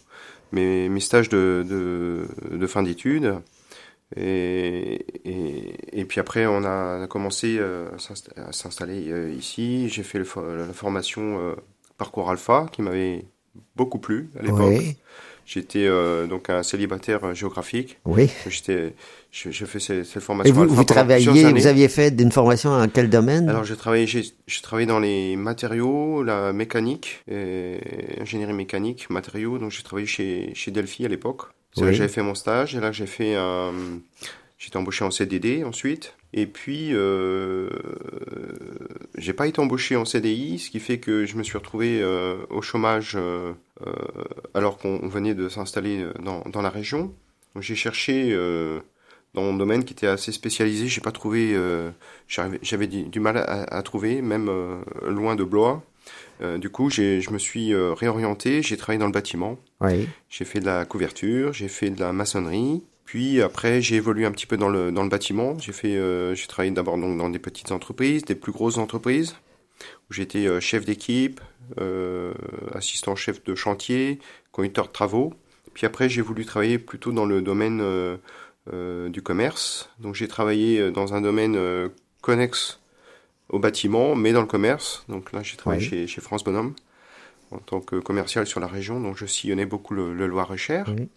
mes, 0.51 0.89
mes 0.89 0.99
stages 0.99 1.29
de, 1.29 1.65
de, 1.67 2.25
de 2.57 2.67
fin 2.67 2.83
d'études. 2.83 3.35
Et, 4.15 5.05
et, 5.25 5.99
et 5.99 6.05
puis 6.05 6.19
après, 6.19 6.45
on 6.47 6.63
a, 6.63 6.97
on 6.99 7.03
a 7.03 7.07
commencé 7.07 7.57
euh, 7.59 7.87
à 7.93 7.97
s'insta- 7.97 8.39
à 8.39 8.51
s'installer 8.51 9.11
euh, 9.11 9.31
ici. 9.31 9.87
J'ai 9.89 10.03
fait 10.03 10.17
le 10.19 10.25
la 10.67 10.73
formation 10.73 11.39
euh, 11.39 11.55
Parcours 11.97 12.29
Alpha 12.29 12.67
qui 12.71 12.81
m'avait 12.81 13.25
beaucoup 13.75 13.99
plu 13.99 14.29
à 14.39 14.43
l'époque. 14.43 14.73
Oui, 14.79 14.97
J'étais 15.45 15.87
euh, 15.87 16.27
donc 16.27 16.49
un 16.51 16.61
célibataire 16.61 17.33
géographique. 17.33 17.97
oui. 18.05 18.29
J'étais, 18.47 18.93
je 19.31 19.65
fais 19.65 19.79
cette, 19.79 20.05
cette 20.05 20.17
Et 20.17 20.25
formation 20.25 20.53
vous, 20.53 20.61
Alpha 20.61 20.75
vous 20.75 20.83
plusieurs 20.85 20.85
travailliez, 20.85 21.53
vous 21.53 21.67
aviez 21.67 21.87
fait 21.87 22.21
une 22.21 22.31
formation 22.31 22.71
en 22.71 22.87
quel 22.87 23.09
domaine? 23.09 23.49
Alors 23.49 23.63
j'ai 23.63 23.75
travaillé, 23.75 24.05
j'ai, 24.05 24.23
j'ai 24.45 24.61
travaillé 24.61 24.85
dans 24.85 24.99
les 24.99 25.35
matériaux, 25.35 26.23
la 26.23 26.53
mécanique, 26.53 27.23
et 27.27 27.79
ingénierie 28.21 28.53
mécanique, 28.53 29.09
matériaux. 29.09 29.57
Donc 29.57 29.71
j'ai 29.71 29.81
travaillé 29.83 30.07
chez 30.07 30.51
chez 30.53 30.69
Delphi 30.71 31.05
à 31.05 31.07
l'époque. 31.07 31.43
C'est 31.73 31.81
là 31.85 31.91
que 31.91 31.97
j'avais 31.97 32.09
fait 32.09 32.23
mon 32.23 32.35
stage 32.35 32.75
et 32.75 32.79
là 32.79 32.91
j'ai 32.91 33.05
fait 33.07 33.35
un, 33.35 33.71
j'étais 34.57 34.77
embauché 34.77 35.03
en 35.05 35.11
CDD 35.11 35.63
ensuite. 35.63 36.15
Et 36.33 36.45
puis 36.45 36.89
euh, 36.93 37.69
j'ai 39.17 39.33
pas 39.33 39.47
été 39.47 39.59
embauché 39.59 39.95
en 39.95 40.05
CDI, 40.05 40.59
ce 40.59 40.69
qui 40.69 40.79
fait 40.79 40.99
que 40.99 41.25
je 41.25 41.35
me 41.38 41.43
suis 41.43 41.57
retrouvé 41.57 42.01
euh, 42.01 42.38
au 42.49 42.61
chômage 42.61 43.13
euh, 43.15 43.53
euh, 43.85 43.91
alors 44.53 44.77
qu'on 44.77 45.07
venait 45.07 45.33
de 45.33 45.49
s'installer 45.49 46.05
dans 46.21 46.41
dans 46.49 46.61
la 46.61 46.69
région. 46.69 47.13
J'ai 47.59 47.75
cherché 47.75 48.31
euh, 48.33 48.79
dans 49.33 49.41
mon 49.41 49.53
domaine 49.55 49.83
qui 49.83 49.93
était 49.93 50.07
assez 50.07 50.31
spécialisé, 50.31 50.88
j'ai 50.88 51.01
pas 51.01 51.11
trouvé, 51.11 51.53
euh, 51.55 51.89
j'avais 52.27 52.88
du, 52.88 53.03
du 53.03 53.19
mal 53.19 53.38
à, 53.38 53.63
à 53.63 53.81
trouver, 53.83 54.21
même 54.21 54.49
euh, 54.49 54.81
loin 55.07 55.35
de 55.35 55.43
Blois. 55.43 55.83
Euh, 56.41 56.58
du 56.58 56.69
coup, 56.69 56.89
j'ai- 56.89 57.19
je 57.22 57.31
me 57.31 57.38
suis 57.38 57.74
euh, 57.74 57.93
réorienté, 57.93 58.62
j'ai 58.62 58.77
travaillé 58.77 59.00
dans 59.00 59.05
le 59.08 59.12
bâtiment. 59.12 59.58
Oui. 59.81 60.08
J'ai 60.29 60.46
fait 60.46 60.60
de 60.60 60.65
la 60.65 60.86
couverture, 60.86 61.51
j'ai 61.53 61.67
fait 61.67 61.89
de 61.89 62.00
la 62.00 62.13
maçonnerie. 62.13 62.81
Puis 63.05 63.41
après, 63.41 63.81
j'ai 63.81 63.96
évolué 63.96 64.25
un 64.25 64.31
petit 64.31 64.46
peu 64.46 64.55
dans 64.55 64.69
le, 64.69 64.91
dans 64.91 65.03
le 65.03 65.10
bâtiment. 65.10 65.58
J'ai 65.60 65.72
fait, 65.74 65.96
euh, 65.98 66.36
j'ai 66.36 66.48
travaillé 66.48 66.72
d'abord 66.72 66.98
donc 66.98 67.17
dans 67.17 67.29
des 67.29 67.39
petites 67.39 67.72
entreprises, 67.72 68.24
des 68.24 68.36
plus 68.36 68.51
grosses 68.51 68.77
entreprises, 68.77 69.36
où 70.10 70.13
j'étais 70.13 70.46
euh, 70.48 70.60
chef 70.60 70.86
d'équipe, 70.86 71.41
euh, 71.81 72.34
assistant 72.74 73.15
chef 73.15 73.43
de 73.43 73.55
chantier, 73.55 74.19
conducteur 74.51 74.88
de 74.88 74.91
travaux. 74.91 75.34
Puis 75.74 75.86
après, 75.86 76.08
j'ai 76.08 76.22
voulu 76.22 76.46
travailler 76.46 76.77
plutôt 76.79 77.12
dans 77.12 77.25
le 77.25 77.41
domaine 77.41 77.81
du 79.10 79.22
commerce. 79.22 79.89
Donc 80.00 80.13
j'ai 80.15 80.27
travaillé 80.27 80.91
dans 80.91 81.13
un 81.13 81.22
domaine 81.22 81.55
euh, 81.55 81.89
connexe 82.22 82.78
au 83.49 83.59
bâtiment, 83.59 84.15
mais 84.15 84.31
dans 84.31 84.41
le 84.41 84.47
commerce. 84.47 85.03
Donc 85.09 85.31
là, 85.31 85.41
j'ai 85.43 85.57
travaillé 85.57 85.81
Oui. 85.83 85.89
chez, 85.89 86.07
chez 86.07 86.21
France 86.21 86.43
Bonhomme 86.43 86.73
en 87.51 87.57
tant 87.57 87.81
que 87.81 87.95
commercial 87.95 88.45
sur 88.45 88.59
la 88.59 88.67
région. 88.67 88.99
Donc 88.99 89.17
je 89.17 89.25
sillonnais 89.25 89.65
beaucoup 89.65 89.93
le, 89.93 90.13
le 90.13 90.27
Loir-et-Cher. 90.27 90.85
Oui. 90.97 91.07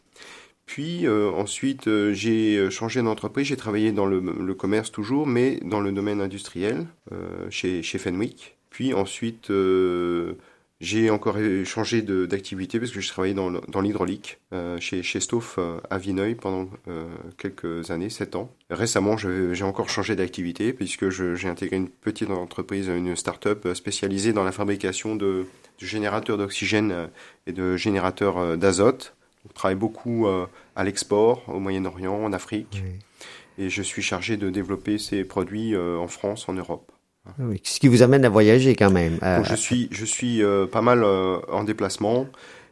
Puis 0.65 1.07
euh, 1.07 1.31
ensuite, 1.33 1.89
euh, 1.89 2.15
j'ai 2.15 2.57
euh, 2.57 2.71
changé 2.71 3.03
d'entreprise. 3.03 3.47
J'ai 3.47 3.57
travaillé 3.57 3.93
dans 3.93 4.07
le, 4.07 4.21
le 4.21 4.55
commerce 4.55 4.91
toujours, 4.93 5.27
mais 5.27 5.59
dans 5.63 5.81
le 5.81 5.93
domaine 5.93 6.21
industriel 6.21 6.87
euh, 7.13 7.51
chez, 7.51 7.83
chez 7.83 7.99
Fenwick. 7.99 8.57
Puis 8.71 8.95
ensuite, 8.95 9.51
euh, 9.51 10.35
j'ai 10.83 11.11
encore 11.11 11.37
changé 11.65 12.03
d'activité 12.03 12.81
parce 12.81 12.91
que 12.91 13.01
je 13.01 13.09
travaillais 13.09 13.35
dans, 13.35 13.81
l'hydraulique 13.81 14.41
euh, 14.53 14.81
chez, 14.81 15.05
chez 15.05 15.21
Stoff 15.21 15.55
euh, 15.59 15.79
à 15.91 15.99
Vineuil 15.99 16.35
pendant 16.35 16.69
euh, 16.89 17.05
quelques 17.39 17.93
années, 17.93 18.11
7 18.11 18.35
ans. 18.35 18.53
Récemment, 18.69 19.17
j'ai 19.17 19.63
encore 19.63 19.89
changé 19.89 20.17
d'activité 20.17 20.73
puisque 20.73 21.09
j'ai 21.09 21.49
intégré 21.49 21.77
une 21.77 21.89
petite 21.89 22.31
entreprise, 22.31 22.89
une 22.89 23.15
start-up 23.15 23.69
spécialisée 23.75 24.33
dans 24.33 24.43
la 24.43 24.51
fabrication 24.51 25.15
de, 25.15 25.47
de 25.81 25.87
générateurs 25.87 26.37
d'oxygène 26.37 27.09
et 27.47 27.53
de 27.53 27.77
générateurs 27.77 28.59
d'azote. 28.59 29.15
On 29.49 29.53
travaille 29.53 29.77
beaucoup 29.77 30.27
à 30.27 30.85
l'export, 30.85 31.45
au 31.49 31.61
Moyen-Orient, 31.61 32.25
en 32.25 32.33
Afrique. 32.33 32.83
Oui. 32.83 33.65
Et 33.65 33.71
je 33.71 33.83
suis 33.83 34.03
chargé 34.03 34.37
de 34.37 34.51
développer 34.51 34.99
ces 34.99 35.23
produits 35.23 35.77
en 35.77 36.09
France, 36.09 36.49
en 36.49 36.55
Europe. 36.55 36.91
Oui. 37.39 37.61
Ce 37.65 37.79
qui 37.79 37.89
vous 37.89 38.03
amène 38.03 38.25
à 38.25 38.29
voyager 38.29 38.75
quand 38.75 38.91
même. 38.91 39.19
Euh, 39.23 39.39
Donc 39.39 39.47
je 39.47 39.55
suis, 39.55 39.89
je 39.93 40.05
suis 40.05 40.43
euh, 40.43 40.67
pas 40.67 40.83
mal 40.83 41.03
euh, 41.05 41.39
en 41.51 41.63
déplacement, 41.65 42.27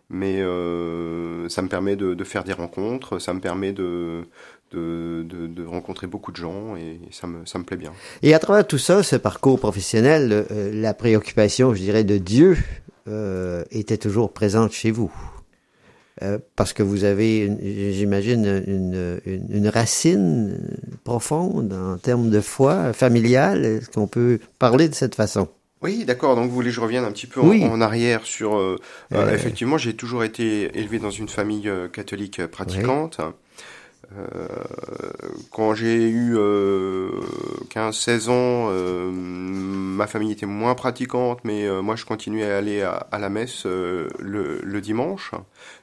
mais 0.09 0.40
euh, 0.40 1.49
ça 1.49 1.62
me 1.62 1.69
permet 1.69 1.97
de, 1.97 2.14
de 2.14 2.25
faire 2.25 2.42
des 2.45 2.52
rencontres, 2.52 3.21
ça 3.21 3.33
me 3.33 3.40
permet 3.40 3.73
de, 3.73 4.23
de, 4.73 5.23
de, 5.23 5.47
de 5.47 5.64
rencontrer 5.64 6.09
beaucoup 6.09 6.33
de 6.33 6.37
gens 6.37 6.75
et 6.76 6.99
ça 7.12 7.26
me, 7.28 7.47
ça 7.47 7.59
me 7.61 7.64
plaît 7.64 7.76
bien. 7.76 7.92
Et 8.23 8.35
à 8.35 8.38
travers 8.40 8.66
tout 8.66 8.78
ça, 8.78 9.02
ce 9.04 9.16
parcours 9.16 9.61
professionnel, 9.61 10.47
euh, 10.50 10.73
la 10.75 10.95
préoccupation, 10.95 11.73
je 11.75 11.80
dirais, 11.80 12.02
de 12.04 12.19
Dieu 12.19 12.59
euh, 13.09 13.62
était 13.71 13.99
toujours 13.99 14.33
présente 14.33 14.73
chez 14.73 14.90
vous. 14.90 15.12
Euh, 16.22 16.38
parce 16.54 16.72
que 16.74 16.82
vous 16.82 17.04
avez, 17.04 17.50
j'imagine, 17.94 18.62
une, 18.66 19.20
une, 19.24 19.46
une 19.50 19.68
racine 19.68 20.58
profonde 21.04 21.72
en 21.72 21.96
termes 21.96 22.28
de 22.30 22.40
foi 22.40 22.92
familiale. 22.92 23.64
Est-ce 23.64 23.88
qu'on 23.90 24.06
peut 24.06 24.38
parler 24.58 24.88
de 24.88 24.94
cette 24.94 25.14
façon? 25.14 25.48
Oui, 25.82 26.04
d'accord. 26.04 26.36
Donc 26.36 26.48
vous 26.50 26.54
voulez 26.54 26.68
que 26.68 26.74
je 26.76 26.80
revienne 26.82 27.04
un 27.04 27.10
petit 27.12 27.26
peu 27.26 27.40
en, 27.40 27.48
Oui. 27.48 27.64
en 27.64 27.80
arrière 27.80 28.26
sur. 28.26 28.54
euh, 28.58 28.76
euh, 29.14 29.16
Euh. 29.28 29.34
effectivement, 29.34 29.78
j'ai 29.78 29.94
toujours 29.94 30.22
été 30.24 30.70
élevé 30.78 30.98
dans 30.98 31.10
une 31.10 31.28
famille 31.28 31.70
catholique 31.92 32.44
pratiquante. 32.48 33.18
Quand 35.50 35.75
j'ai 35.75 36.09
eu 36.09 36.37
euh, 36.37 37.11
15-16 37.75 38.28
ans, 38.28 38.69
euh, 38.71 39.11
ma 39.12 40.07
famille 40.07 40.33
était 40.33 40.47
moins 40.47 40.75
pratiquante, 40.75 41.40
mais 41.45 41.66
euh, 41.66 41.83
moi 41.83 41.97
je 41.97 42.04
continuais 42.04 42.45
à 42.50 42.59
aller 42.59 42.83
à, 42.83 42.90
à 43.11 43.19
la 43.19 43.28
messe 43.28 43.64
euh, 43.66 44.09
le, 44.19 44.61
le 44.62 44.80
dimanche. 44.80 45.33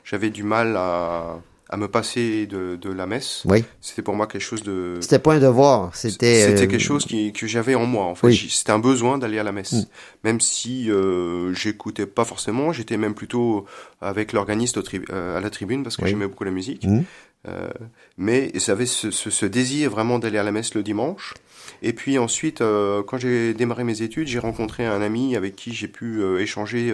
J'avais 0.04 0.30
du 0.30 0.44
mal 0.44 0.76
à, 0.78 1.40
à 1.70 1.78
me 1.78 1.88
passer 1.88 2.46
de, 2.48 2.76
de 2.78 2.90
la 2.92 3.06
messe. 3.08 3.44
Oui. 3.46 3.64
C'était 3.82 4.02
pour 4.02 4.16
moi 4.16 4.26
quelque 4.28 4.42
chose 4.42 4.64
de... 4.64 4.98
C'était 5.02 5.20
pas 5.20 5.34
un 5.36 5.40
devoir. 5.40 5.94
C'était. 5.96 6.42
C'était 6.48 6.64
euh, 6.64 6.68
quelque 6.68 6.80
chose 6.84 7.06
qui, 7.06 7.34
que 7.34 7.46
j'avais 7.46 7.76
en 7.76 7.86
moi. 7.86 8.06
En 8.06 8.16
fait, 8.16 8.28
Oui. 8.28 8.48
C'était 8.50 8.72
un 8.72 8.80
besoin 8.80 9.18
d'aller 9.18 9.38
à 9.40 9.44
la 9.44 9.52
messe, 9.52 9.74
Mm. 9.74 9.84
même 10.24 10.40
si 10.42 10.90
euh, 10.90 11.54
j'écoutais 11.54 12.06
pas 12.06 12.24
forcément. 12.26 12.72
J'étais 12.72 12.96
même 12.98 13.14
plutôt 13.16 13.66
avec 14.02 14.32
l'organiste 14.34 14.80
euh, 15.12 15.38
à 15.38 15.42
la 15.42 15.50
tribune 15.50 15.84
parce 15.84 15.98
que 15.98 16.04
Oui. 16.04 16.10
j'aimais 16.12 16.28
beaucoup 16.28 16.46
la 16.46 16.52
musique. 16.52 16.86
Mm. 16.86 17.02
Euh, 17.48 17.70
mais 18.18 18.52
j'avais 18.56 18.86
ce, 18.86 19.12
ce, 19.12 19.30
ce 19.30 19.46
désir 19.46 19.90
vraiment 19.90 20.20
d'aller 20.20 20.38
à 20.38 20.44
la 20.44 20.52
messe 20.52 20.74
le 20.76 20.84
dimanche. 20.84 21.34
Et 21.82 21.94
puis 21.94 22.18
ensuite, 22.18 22.62
euh, 22.62 23.04
quand 23.04 23.18
j'ai 23.18 23.54
démarré 23.54 23.84
mes 23.84 24.02
études, 24.02 24.28
j'ai 24.28 24.40
rencontré 24.40 24.86
un 24.86 25.02
ami 25.02 25.36
avec 25.36 25.56
qui 25.56 25.74
j'ai 25.74 25.88
pu 25.88 26.20
euh, 26.22 26.40
échanger 26.40 26.94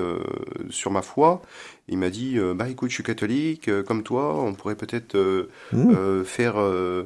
sur 0.69 0.91
ma 0.91 1.01
foi. 1.01 1.41
Il 1.87 1.97
m'a 1.97 2.09
dit, 2.09 2.37
bah 2.55 2.69
écoute, 2.69 2.89
je 2.89 2.95
suis 2.95 3.03
catholique, 3.03 3.69
comme 3.85 4.03
toi, 4.03 4.35
on 4.41 4.53
pourrait 4.53 4.75
peut-être 4.75 5.15
euh, 5.15 5.49
Mm. 5.71 5.91
euh, 5.95 6.23
faire 6.23 6.55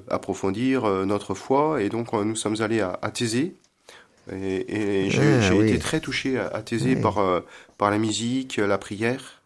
approfondir 0.10 0.88
notre 1.06 1.34
foi. 1.34 1.82
Et 1.82 1.89
donc, 1.89 2.13
nous 2.13 2.36
sommes 2.36 2.62
allés 2.62 2.82
à, 2.82 2.98
à 3.01 3.12
Thésée. 3.12 3.54
Et, 4.32 5.06
et 5.06 5.10
j'ai 5.10 5.22
Ah, 5.42 5.54
oui. 5.56 5.70
été 5.70 5.80
très 5.80 6.00
touché 6.01 6.38
à, 6.38 6.48
à 6.48 6.62
Thésée 6.62 6.96
Oui. 6.96 7.01
par, 7.01 7.22
par 7.77 7.92
la 7.92 7.98
musique, 7.98 8.58
la 8.58 8.77
prière. 8.77 9.37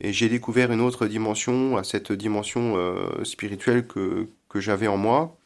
Et 0.00 0.12
j'ai 0.12 0.28
découvert 0.28 0.72
une 0.72 0.80
autre 0.80 1.06
dimension, 1.06 1.76
à 1.76 1.84
cette 1.84 2.12
dimension 2.12 2.74
euh, 2.76 3.24
spirituelle 3.24 3.86
que, 3.86 4.28
que 4.48 4.60
j'avais 4.60 4.86
en 4.88 4.96
moi. 4.96 5.38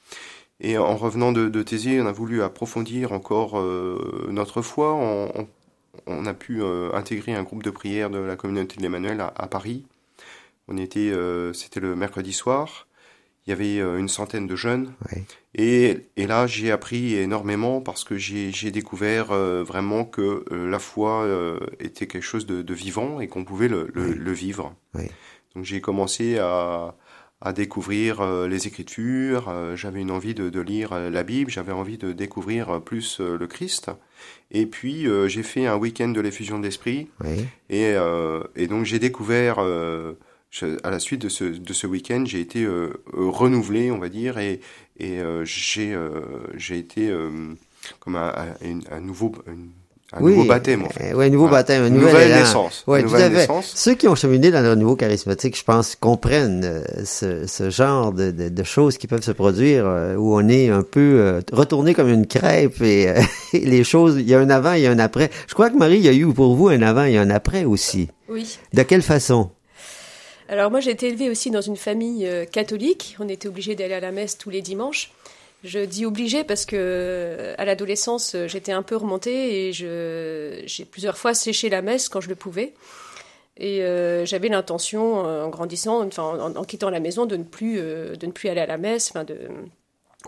Et 0.60 0.78
en 0.78 0.96
revenant 0.96 1.32
de, 1.32 1.48
de 1.48 1.62
Thésée, 1.62 2.00
on 2.00 2.06
a 2.06 2.12
voulu 2.12 2.42
approfondir 2.42 3.12
encore 3.12 3.58
euh, 3.58 4.28
notre 4.30 4.62
foi. 4.62 4.94
On, 4.94 5.48
on- 6.06 6.26
a 6.26 6.34
pu 6.34 6.62
euh, 6.62 6.92
intégrer 6.94 7.34
un 7.34 7.42
groupe 7.44 7.62
de 7.62 7.70
prière 7.70 8.10
de 8.10 8.18
la 8.18 8.36
communauté 8.36 8.76
de 8.76 8.82
l'Emmanuel 8.82 9.20
à, 9.20 9.32
à 9.36 9.46
Paris. 9.48 9.84
On 10.68 10.76
était, 10.78 11.10
euh, 11.10 11.52
c'était 11.54 11.80
le 11.80 11.96
mercredi 11.96 12.32
soir. 12.32 12.88
Il 13.50 13.54
y 13.54 13.54
avait 13.54 13.80
euh, 13.80 13.98
une 13.98 14.08
centaine 14.08 14.46
de 14.46 14.54
jeunes. 14.54 14.92
Et, 15.56 16.06
et 16.16 16.28
là, 16.28 16.46
j'ai 16.46 16.70
appris 16.70 17.16
énormément 17.16 17.80
parce 17.80 18.04
que 18.04 18.16
j'ai 18.16 18.70
découvert 18.70 19.32
euh, 19.32 19.64
vraiment 19.64 20.04
que 20.04 20.44
euh, 20.52 20.70
la 20.70 20.78
foi 20.78 21.24
euh, 21.24 21.58
était 21.80 22.06
quelque 22.06 22.22
chose 22.22 22.46
de, 22.46 22.62
de 22.62 22.74
vivant 22.74 23.18
et 23.18 23.26
qu'on 23.26 23.44
pouvait 23.44 23.66
le, 23.66 23.88
le, 23.92 24.10
Oui. 24.10 24.14
le 24.16 24.32
vivre. 24.32 24.72
Oui. 24.94 25.06
Donc 25.56 25.64
j'ai 25.64 25.80
commencé 25.80 26.38
à, 26.38 26.94
à 27.40 27.52
découvrir 27.52 28.22
les 28.46 28.68
Écritures. 28.68 29.52
j'avais 29.74 30.00
une 30.00 30.12
envie 30.12 30.34
de, 30.34 30.48
de 30.48 30.60
lire 30.60 30.94
la 31.10 31.22
Bible. 31.24 31.50
J'avais 31.50 31.72
envie 31.72 31.98
de 31.98 32.12
découvrir 32.12 32.80
plus 32.80 33.18
le 33.18 33.46
Christ. 33.48 33.90
Et 34.52 34.66
puis 34.66 35.08
j'ai 35.26 35.42
fait 35.42 35.66
un 35.66 35.76
week-end 35.76 36.10
de 36.10 36.20
l'effusion 36.20 36.60
de 36.60 36.64
l'esprit. 36.66 37.08
Oui. 37.24 37.46
Et, 37.68 37.96
et 38.54 38.66
donc 38.68 38.84
j'ai 38.84 39.00
découvert, 39.00 39.56
je- 40.50 40.76
à 40.82 40.90
la 40.90 40.98
suite 40.98 41.22
de 41.22 41.28
ce, 41.28 41.44
de 41.44 41.72
ce 41.72 41.86
week-end, 41.86 42.24
j'ai 42.26 42.40
été 42.40 42.64
euh, 42.64 42.92
euh, 43.16 43.28
renouvelé, 43.30 43.90
on 43.90 43.98
va 43.98 44.08
dire, 44.08 44.38
et, 44.38 44.60
et 44.98 45.18
euh, 45.20 45.44
j'ai 45.44 45.92
euh, 45.94 46.10
j'ai 46.56 46.78
été 46.78 47.08
euh, 47.08 47.30
comme 48.00 48.16
un, 48.16 48.28
un, 48.28 48.66
une- 48.66 48.82
un 48.90 49.00
nouveau, 49.00 49.32
une- 49.46 49.70
un 50.12 50.22
Oui, 50.24 50.32
nouveau 50.32 50.44
baptême, 50.48 50.82
en 50.84 50.88
fait. 50.88 51.14
ouais, 51.14 51.26
un 51.26 51.28
nouveau 51.28 51.44
Voilà. 51.46 51.58
baptême, 51.62 51.84
un 51.84 51.86
Une 51.86 51.94
nouvel 51.94 52.10
nouvelle 52.12 52.32
naissance. 52.40 52.82
Ouais, 52.88 52.98
Une 52.98 53.06
tout 53.06 53.12
nouvelle 53.12 53.26
à 53.26 53.30
fait. 53.30 53.36
naissance. 53.42 53.72
Ceux 53.76 53.94
qui 53.94 54.08
ont 54.08 54.16
cheminé 54.16 54.50
dans 54.50 54.60
le 54.60 54.70
renouveau 54.70 54.96
charismatique, 54.96 55.56
je 55.56 55.62
pense, 55.62 55.94
comprennent 55.94 56.64
euh, 56.64 56.82
ce, 57.04 57.46
ce 57.46 57.70
genre 57.70 58.12
de, 58.12 58.32
de, 58.32 58.48
de 58.48 58.62
choses 58.64 58.98
qui 58.98 59.06
peuvent 59.06 59.22
se 59.22 59.30
produire 59.30 59.86
euh, 59.86 60.16
où 60.16 60.34
on 60.34 60.48
est 60.48 60.68
un 60.68 60.82
peu 60.82 61.20
euh, 61.20 61.40
retourné 61.52 61.94
comme 61.94 62.08
une 62.08 62.26
crêpe 62.26 62.80
et, 62.82 63.08
euh, 63.08 63.20
et 63.52 63.60
les 63.60 63.84
choses, 63.84 64.16
il 64.18 64.28
y 64.28 64.34
a 64.34 64.40
un 64.40 64.50
avant, 64.50 64.72
il 64.72 64.82
y 64.82 64.86
a 64.88 64.90
un 64.90 64.98
après. 64.98 65.30
Je 65.46 65.54
crois 65.54 65.70
que 65.70 65.76
Marie, 65.76 65.98
il 65.98 66.04
y 66.04 66.08
a 66.08 66.12
eu 66.12 66.26
pour 66.34 66.56
vous 66.56 66.66
un 66.70 66.82
avant 66.82 67.04
et 67.04 67.16
un 67.16 67.30
après 67.30 67.62
aussi. 67.64 68.08
Oui. 68.28 68.58
De 68.74 68.82
quelle 68.82 69.02
façon? 69.02 69.50
Alors 70.50 70.68
moi 70.72 70.80
j'ai 70.80 70.90
été 70.90 71.06
élevée 71.06 71.30
aussi 71.30 71.52
dans 71.52 71.60
une 71.60 71.76
famille 71.76 72.26
euh, 72.26 72.44
catholique. 72.44 73.16
On 73.20 73.28
était 73.28 73.46
obligés 73.46 73.76
d'aller 73.76 73.94
à 73.94 74.00
la 74.00 74.10
messe 74.10 74.36
tous 74.36 74.50
les 74.50 74.62
dimanches. 74.62 75.12
Je 75.62 75.78
dis 75.78 76.04
obligé 76.04 76.42
parce 76.42 76.66
que 76.66 76.74
euh, 76.76 77.54
à 77.56 77.64
l'adolescence 77.64 78.34
euh, 78.34 78.48
j'étais 78.48 78.72
un 78.72 78.82
peu 78.82 78.96
remontée 78.96 79.68
et 79.68 79.72
j'ai 79.72 80.84
plusieurs 80.86 81.18
fois 81.18 81.34
séché 81.34 81.68
la 81.68 81.82
messe 81.82 82.08
quand 82.08 82.20
je 82.20 82.28
le 82.28 82.34
pouvais. 82.34 82.74
Et 83.62 83.82
j'avais 84.24 84.48
l'intention, 84.48 85.18
en 85.18 85.50
grandissant, 85.50 86.08
en, 86.16 86.64
quittant 86.64 86.88
la 86.88 86.98
maison, 86.98 87.26
de 87.26 87.36
ne 87.36 87.44
plus 87.44 87.76
de 87.76 88.26
ne 88.26 88.32
plus 88.32 88.48
aller 88.48 88.62
à 88.62 88.66
la 88.66 88.78
messe, 88.78 89.12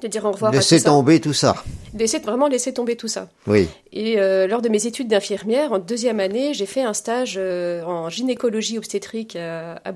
de 0.02 0.08
dire 0.08 0.24
au 0.24 0.32
revoir 0.32 0.50
à 0.50 0.52
tout 0.54 0.58
Laissez 0.58 0.78
ça. 0.80 0.90
tomber 0.90 1.20
tout 1.20 1.32
ça. 1.32 1.62
De 1.94 2.04
vraiment 2.24 2.48
laisser 2.48 2.72
tomber 2.74 2.96
tout 2.96 3.08
ça. 3.08 3.28
Oui. 3.46 3.68
Et 3.92 4.18
euh, 4.18 4.46
lors 4.46 4.62
de 4.62 4.68
mes 4.68 4.86
études 4.86 5.08
d'infirmière, 5.08 5.72
en 5.72 5.78
deuxième 5.78 6.20
année, 6.20 6.54
j'ai 6.54 6.66
fait 6.66 6.82
un 6.82 6.94
stage 6.94 7.34
euh, 7.36 7.82
en 7.84 8.08
gynécologie 8.08 8.78
obstétrique 8.78 9.36
à, 9.36 9.80
à. 9.84 9.92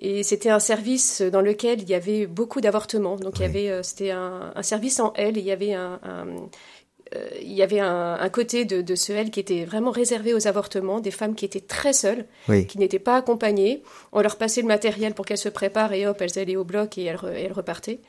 Et 0.00 0.22
c'était 0.24 0.50
un 0.50 0.58
service 0.58 1.22
dans 1.22 1.40
lequel 1.42 1.80
il 1.82 1.88
y 1.88 1.94
avait 1.94 2.26
beaucoup 2.26 2.60
d'avortements. 2.60 3.16
Donc 3.16 3.38
il 3.38 3.42
y 3.42 3.44
avait, 3.44 3.70
euh, 3.70 3.82
c'était 3.84 4.10
un, 4.10 4.52
un 4.54 4.62
service 4.62 4.98
en 5.00 5.12
L. 5.14 5.36
Et 5.36 5.40
il 5.40 5.46
y 5.46 5.52
avait 5.52 5.74
un, 5.74 6.00
un- 6.02 6.26
il 7.42 7.52
y 7.52 7.62
avait 7.62 7.78
un, 7.80 8.14
un 8.18 8.28
côté 8.30 8.64
de, 8.64 8.80
de 8.80 8.94
ce 8.94 9.12
L 9.12 9.30
qui 9.30 9.38
était 9.38 9.64
vraiment 9.66 9.90
réservé 9.90 10.32
aux 10.32 10.46
avortements, 10.48 10.98
des 10.98 11.10
femmes 11.10 11.34
qui 11.34 11.44
étaient 11.44 11.60
très 11.60 11.92
seules, 11.92 12.24
Oui. 12.48 12.66
qui 12.66 12.78
n'étaient 12.78 12.98
pas 12.98 13.16
accompagnées. 13.16 13.82
On 14.12 14.22
leur 14.22 14.36
passait 14.36 14.62
le 14.62 14.66
matériel 14.66 15.12
pour 15.12 15.26
qu'elles 15.26 15.36
se 15.36 15.50
préparent 15.50 15.92
et 15.92 16.06
hop, 16.06 16.20
elles 16.22 16.38
allaient 16.38 16.56
au 16.56 16.64
bloc 16.64 16.96
et 16.96 17.04
elles, 17.04 17.16
re- 17.16 17.36
et 17.36 17.42
elles 17.42 17.52
repartaient. 17.52 18.00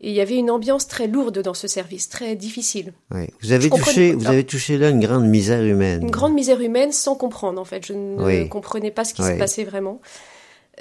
Et 0.00 0.10
il 0.10 0.14
y 0.14 0.20
avait 0.20 0.36
une 0.36 0.50
ambiance 0.50 0.86
très 0.86 1.08
lourde 1.08 1.40
dans 1.42 1.54
ce 1.54 1.66
service, 1.66 2.08
très 2.08 2.36
difficile. 2.36 2.92
Oui. 3.10 3.26
Vous 3.42 3.50
avez 3.52 3.68
touché, 3.68 4.12
vous 4.12 4.28
avez 4.28 4.44
touché 4.44 4.78
là 4.78 4.90
une 4.90 5.00
grande 5.00 5.26
misère 5.26 5.62
humaine. 5.64 6.02
Une 6.02 6.10
grande 6.10 6.34
misère 6.34 6.60
humaine 6.60 6.92
sans 6.92 7.16
comprendre, 7.16 7.60
en 7.60 7.64
fait. 7.64 7.84
Je 7.84 7.94
ne 7.94 8.22
Oui. 8.22 8.48
comprenais 8.48 8.92
pas 8.92 9.04
ce 9.04 9.12
qui 9.12 9.22
Oui. 9.22 9.32
se 9.32 9.38
passait 9.38 9.64
vraiment. 9.64 10.00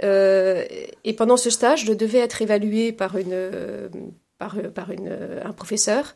Euh, 0.03 0.63
et 1.03 1.13
pendant 1.13 1.37
ce 1.37 1.49
stage, 1.49 1.85
je 1.85 1.93
devais 1.93 2.19
être 2.19 2.41
évaluée 2.43 2.91
par, 2.91 3.17
une, 3.17 3.33
euh, 3.33 3.89
par, 4.37 4.55
par 4.75 4.91
une, 4.91 5.07
euh, 5.09 5.41
un 5.43 5.51
professeur 5.53 6.13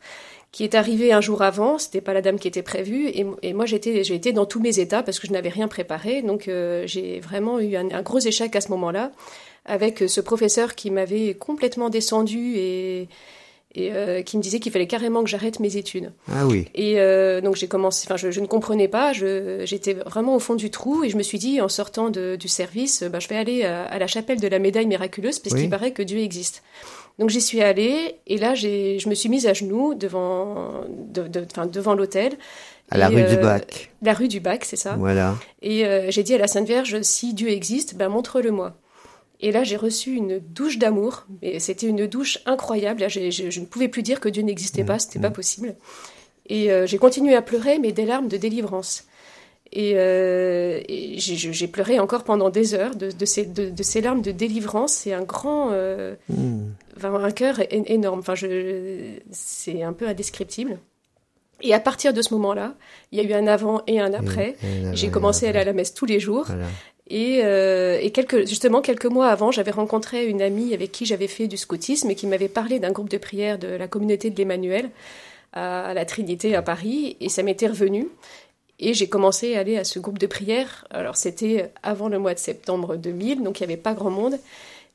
qui 0.52 0.62
est 0.62 0.76
arrivé 0.76 1.12
un 1.12 1.20
jour 1.20 1.42
avant. 1.42 1.78
C'était 1.78 2.00
pas 2.02 2.12
la 2.14 2.22
dame 2.22 2.38
qui 2.38 2.46
était 2.46 2.62
prévue. 2.62 3.08
Et, 3.08 3.26
et 3.42 3.52
moi, 3.52 3.66
j'étais, 3.66 4.04
j'ai 4.04 4.14
été 4.14 4.32
dans 4.32 4.46
tous 4.46 4.60
mes 4.60 4.78
états 4.78 5.02
parce 5.02 5.18
que 5.18 5.26
je 5.26 5.32
n'avais 5.32 5.48
rien 5.48 5.66
préparé. 5.66 6.22
Donc, 6.22 6.46
euh, 6.46 6.84
j'ai 6.86 7.18
vraiment 7.18 7.58
eu 7.58 7.74
un, 7.74 7.90
un 7.90 8.02
gros 8.02 8.20
échec 8.20 8.54
à 8.54 8.60
ce 8.60 8.68
moment-là 8.68 9.10
avec 9.64 10.04
ce 10.06 10.20
professeur 10.20 10.74
qui 10.74 10.90
m'avait 10.90 11.34
complètement 11.34 11.88
descendu 11.88 12.54
et, 12.56 13.08
et 13.74 13.92
euh, 13.92 14.22
qui 14.22 14.36
me 14.36 14.42
disait 14.42 14.58
qu'il 14.60 14.72
fallait 14.72 14.86
carrément 14.86 15.22
que 15.22 15.30
j'arrête 15.30 15.60
mes 15.60 15.76
études. 15.76 16.12
Ah 16.30 16.46
oui. 16.46 16.66
Et 16.74 17.00
euh, 17.00 17.40
donc 17.40 17.56
j'ai 17.56 17.68
commencé, 17.68 18.06
enfin 18.06 18.16
je, 18.16 18.30
je 18.30 18.40
ne 18.40 18.46
comprenais 18.46 18.88
pas, 18.88 19.12
j'étais 19.12 19.94
vraiment 19.94 20.34
au 20.34 20.38
fond 20.40 20.54
du 20.56 20.70
trou 20.70 21.04
et 21.04 21.10
je 21.10 21.16
me 21.16 21.22
suis 21.22 21.38
dit 21.38 21.60
en 21.60 21.68
sortant 21.68 22.10
de- 22.10 22.36
du 22.36 22.48
service, 22.48 23.02
bah, 23.04 23.20
je 23.20 23.28
vais 23.28 23.36
aller 23.36 23.64
à, 23.64 23.84
à 23.84 23.98
la 23.98 24.06
chapelle 24.06 24.40
de 24.40 24.48
la 24.48 24.58
médaille 24.58 24.86
miraculeuse 24.86 25.38
parce 25.38 25.54
Oui. 25.54 25.62
qu'il 25.62 25.70
paraît 25.70 25.92
que 25.92 26.02
Dieu 26.02 26.18
existe. 26.18 26.62
Donc 27.18 27.30
j'y 27.30 27.40
suis 27.42 27.62
allée 27.62 28.16
et 28.26 28.38
là 28.38 28.54
je 28.54 29.08
me 29.08 29.14
suis 29.14 29.28
mise 29.28 29.46
à 29.46 29.52
genoux 29.54 29.94
devant, 29.94 30.80
de, 30.88 31.28
de- 31.28 31.46
enfin, 31.50 31.66
devant 31.66 31.94
l'autel. 31.94 32.32
À 32.90 32.98
la 32.98 33.08
rue 33.08 33.22
du 33.22 33.36
euh, 33.36 33.42
Bac. 33.42 33.90
La 34.02 34.12
rue 34.12 34.28
du 34.28 34.40
Bac, 34.40 34.64
c'est 34.66 34.76
ça. 34.76 34.96
Voilà. 34.98 35.36
Et 35.62 35.86
euh, 35.86 36.10
j'ai 36.10 36.22
dit 36.22 36.34
à 36.34 36.38
la 36.38 36.46
Sainte 36.46 36.66
Vierge, 36.66 37.00
si 37.02 37.32
Dieu 37.32 37.48
existe, 37.48 37.94
ben 37.94 38.08
montre-le-moi. 38.10 38.74
Et 39.44 39.50
là, 39.52 39.64
j'ai 39.64 39.76
reçu 39.76 40.14
une 40.14 40.38
douche 40.38 40.78
d'amour, 40.78 41.26
mais 41.42 41.58
c'était 41.58 41.86
une 41.88 42.06
douche 42.06 42.38
incroyable. 42.46 43.00
Là, 43.00 43.08
je 43.08 43.60
ne 43.60 43.66
pouvais 43.66 43.88
plus 43.88 44.02
dire 44.02 44.20
que 44.20 44.28
Dieu 44.28 44.42
n'existait 44.42 44.84
pas, 44.84 44.98
c'était 45.00 45.18
pas 45.18 45.30
possible. 45.30 45.74
Et 46.46 46.70
euh, 46.72 46.86
j'ai 46.86 46.98
continué 46.98 47.34
à 47.34 47.42
pleurer, 47.42 47.78
mais 47.80 47.90
des 47.92 48.04
larmes 48.04 48.28
de 48.28 48.36
délivrance. 48.36 49.04
Et, 49.72 49.94
euh, 49.96 50.80
et 50.88 51.14
j'ai- 51.18 51.66
pleuré 51.66 51.98
encore 51.98 52.24
pendant 52.24 52.50
des 52.50 52.74
heures 52.74 52.94
de, 52.94 53.10
de 53.10 53.24
ces, 53.24 53.46
de, 53.46 53.70
de 53.70 53.82
ces 53.82 54.00
larmes 54.02 54.20
de 54.22 54.30
délivrance. 54.30 54.92
C'est 54.92 55.12
un 55.14 55.22
grand, 55.22 55.70
euh, 55.72 56.14
enfin, 56.96 57.12
un 57.14 57.30
cœur 57.32 57.58
énorme. 57.70 58.20
Enfin, 58.20 58.34
c'est 59.30 59.82
un 59.82 59.92
peu 59.92 60.06
indescriptible. 60.06 60.78
Et 61.64 61.72
à 61.74 61.80
partir 61.80 62.12
de 62.12 62.20
ce 62.22 62.34
moment-là, 62.34 62.74
il 63.12 63.18
y 63.18 63.22
a 63.22 63.24
eu 63.24 63.32
un 63.34 63.46
avant 63.46 63.82
et 63.86 64.00
un 64.00 64.12
après. 64.14 64.56
J'ai 64.94 65.08
commencé 65.10 65.46
à 65.46 65.50
aller 65.50 65.60
à 65.60 65.64
la 65.64 65.72
messe 65.72 65.94
tous 65.94 66.06
les 66.06 66.18
jours. 66.18 66.44
Voilà. 66.46 66.66
Et, 67.08 67.40
euh, 67.42 67.98
et 68.00 68.10
quelques, 68.10 68.46
justement, 68.46 68.80
quelques 68.80 69.06
mois 69.06 69.28
avant, 69.28 69.50
j'avais 69.50 69.70
rencontré 69.70 70.26
une 70.26 70.40
amie 70.40 70.72
avec 70.72 70.92
qui 70.92 71.04
j'avais 71.04 71.28
fait 71.28 71.48
du 71.48 71.56
scoutisme 71.56 72.10
et 72.10 72.14
qui 72.14 72.26
m'avait 72.26 72.48
parlé 72.48 72.78
d'un 72.78 72.92
groupe 72.92 73.08
de 73.10 73.18
prière 73.18 73.58
de 73.58 73.68
la 73.68 73.88
communauté 73.88 74.30
de 74.30 74.38
l'Emmanuel 74.38 74.90
à, 75.52 75.86
à 75.86 75.94
la 75.94 76.04
Trinité 76.04 76.54
à 76.54 76.62
Paris. 76.62 77.16
Et 77.20 77.28
ça 77.28 77.42
m'était 77.42 77.66
revenu. 77.66 78.08
Et 78.78 78.94
j'ai 78.94 79.08
commencé 79.08 79.56
à 79.56 79.60
aller 79.60 79.76
à 79.76 79.84
ce 79.84 79.98
groupe 79.98 80.18
de 80.18 80.26
prière. 80.26 80.86
Alors, 80.90 81.16
c'était 81.16 81.70
avant 81.82 82.08
le 82.08 82.18
mois 82.18 82.34
de 82.34 82.38
septembre 82.38 82.96
2000, 82.96 83.42
donc 83.42 83.60
il 83.60 83.66
n'y 83.66 83.72
avait 83.72 83.82
pas 83.82 83.94
grand 83.94 84.10
monde. 84.10 84.38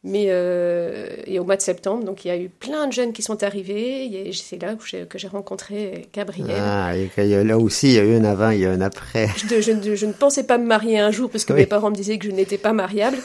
Mais 0.04 0.28
euh, 0.30 1.08
et 1.26 1.40
au 1.40 1.44
mois 1.44 1.58
de 1.58 1.62
septembre, 1.62 2.04
donc 2.06 2.24
il 2.24 2.28
y 2.30 2.32
a 2.32 2.38
eu 2.38 2.50
plein 2.50 2.88
de 2.88 2.94
jeunes 2.94 3.14
qui 3.14 3.22
sont 3.24 3.44
arrivés. 3.44 4.06
Et 4.06 4.32
c'est 4.32 4.62
là 4.62 4.76
que 4.76 5.18
j'ai 5.18 5.28
rencontré 5.28 6.08
Gabriel. 6.14 6.56
Ah, 6.60 6.96
et 6.96 7.10
là 7.44 7.58
aussi, 7.58 7.88
il 7.88 7.94
y 7.96 8.00
a 8.00 8.04
eu 8.04 8.16
un 8.16 8.24
avant, 8.24 8.52
il 8.52 8.60
y 8.60 8.66
a 8.66 8.72
un 8.72 8.80
après. 8.82 9.28
Je, 9.36 9.60
je- 9.60 9.96
je 9.96 10.06
ne 10.06 10.14
pensais 10.14 10.44
pas 10.46 10.58
me 10.60 10.66
marier 10.66 11.00
un 11.00 11.12
jour 11.12 11.30
parce 11.30 11.46
que 11.46 11.54
Oui. 11.54 11.62
mes 11.62 11.66
parents 11.66 11.90
me 11.90 11.96
disaient 11.96 12.20
que 12.20 12.28
je 12.28 12.32
n'étais 12.32 12.58
pas 12.60 12.74
mariable. 12.74 13.18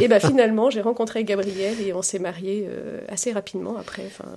et 0.00 0.06
ben 0.06 0.20
finalement, 0.20 0.70
j'ai 0.70 0.82
rencontré 0.82 1.24
Gabriel 1.24 1.74
et 1.80 1.92
on 1.92 2.02
s'est 2.02 2.18
mariés 2.20 2.66
euh, 2.68 3.00
assez 3.08 3.32
rapidement 3.32 3.76
après, 3.78 4.02
enfin 4.06 4.28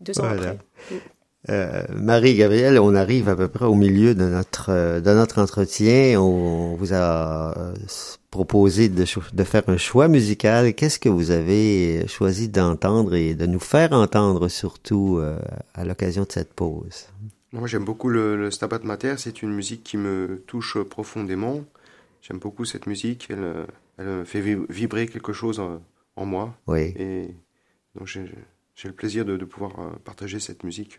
deux 0.00 0.18
ans 0.18 0.24
Voilà. 0.26 0.42
après. 0.50 0.58
Euh, 1.48 1.82
Marie-Gabrielle, 1.92 2.78
on 2.78 2.94
arrive 2.94 3.28
à 3.28 3.34
peu 3.34 3.48
près 3.48 3.64
au 3.64 3.74
milieu 3.74 4.14
de 4.14 4.24
notre, 4.24 4.70
euh, 4.70 5.00
de 5.00 5.10
notre 5.10 5.42
entretien. 5.42 6.20
On 6.20 6.76
vous 6.76 6.92
a 6.92 7.58
euh, 7.58 7.74
proposé 8.30 8.88
de, 8.88 9.04
faire 9.04 9.64
un 9.68 9.76
choix 9.76 10.06
musical. 10.06 10.72
Qu'est-ce 10.74 11.00
que 11.00 11.08
vous 11.08 11.32
avez 11.32 12.06
choisi 12.06 12.48
d'entendre 12.48 13.14
et 13.14 13.34
de 13.34 13.46
nous 13.46 13.58
faire 13.58 13.92
entendre 13.92 14.48
surtout 14.48 15.18
euh, 15.18 15.36
à 15.74 15.84
l'occasion 15.84 16.22
de 16.22 16.30
cette 16.30 16.54
pause? 16.54 17.08
Moi, 17.52 17.66
j'aime 17.66 17.84
beaucoup 17.84 18.08
le, 18.08 18.36
le 18.36 18.50
Stabat 18.52 18.80
Mater. 18.84 19.14
C'est 19.18 19.42
une 19.42 19.52
musique 19.52 19.82
qui 19.82 19.96
me 19.96 20.42
touche 20.46 20.78
profondément. 20.84 21.64
J'aime 22.22 22.38
beaucoup 22.38 22.64
cette 22.64 22.86
musique. 22.86 23.28
Elle, 23.98 24.24
fait 24.24 24.40
vi- 24.40 24.64
vibrer 24.70 25.06
quelque 25.08 25.32
chose 25.32 25.58
en, 25.58 25.82
en 26.14 26.24
moi. 26.24 26.56
Oui. 26.68 26.94
Et 26.96 27.34
donc, 27.96 28.06
j'ai 28.06 28.88
le 28.88 28.94
plaisir 28.94 29.24
de, 29.24 29.36
de 29.36 29.44
pouvoir 29.44 29.72
partager 30.04 30.38
cette 30.40 30.62
musique 30.64 30.98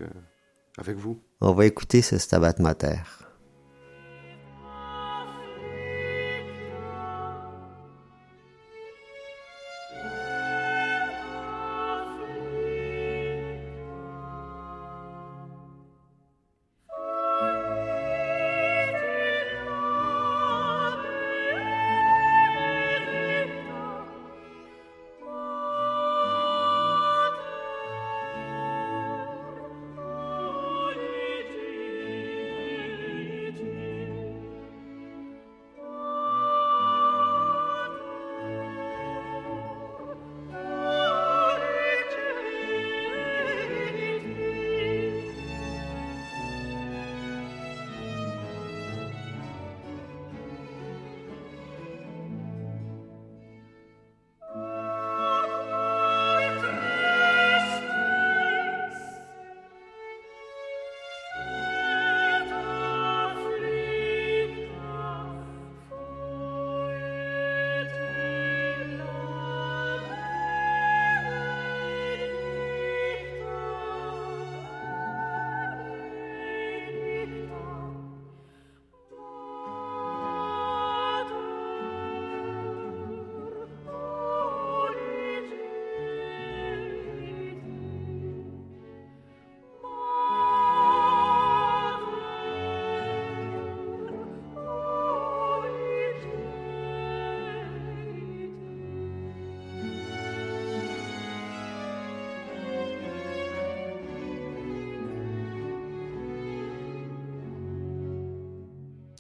avec 0.77 0.97
vous. 0.97 1.19
On 1.41 1.53
va 1.53 1.65
écouter 1.65 2.01
ce 2.01 2.17
Stabat 2.17 2.55
Mater. 2.59 3.01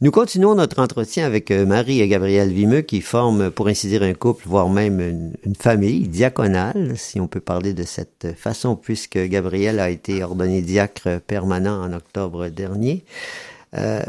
Nous 0.03 0.11
continuons 0.11 0.55
notre 0.55 0.81
entretien 0.81 1.25
avec 1.25 1.49
euh, 1.49 1.65
Marie 1.65 2.01
et 2.01 2.09
Gabriel 2.09 2.51
Vimeux 2.51 2.81
qui 2.81 2.99
forment, 2.99 3.49
pour 3.49 3.69
ainsi 3.69 3.87
dire, 3.87 4.03
un 4.03 4.13
couple, 4.13 4.43
voire 4.49 4.67
même 4.67 4.99
une, 5.45 5.55
famille 5.55 6.09
diaconale, 6.09 6.97
si 6.97 7.21
on 7.21 7.27
peut 7.27 7.39
parler 7.39 7.73
de 7.73 7.83
cette 7.83 8.35
façon, 8.35 8.75
puisque 8.75 9.17
Gabriel 9.17 9.79
a 9.79 9.89
été 9.89 10.21
ordonné 10.21 10.61
diacre 10.61 11.21
permanent 11.25 11.81
en 11.81 11.93
octobre 11.93 12.49
dernier. 12.49 13.05
Euh, 13.77 14.01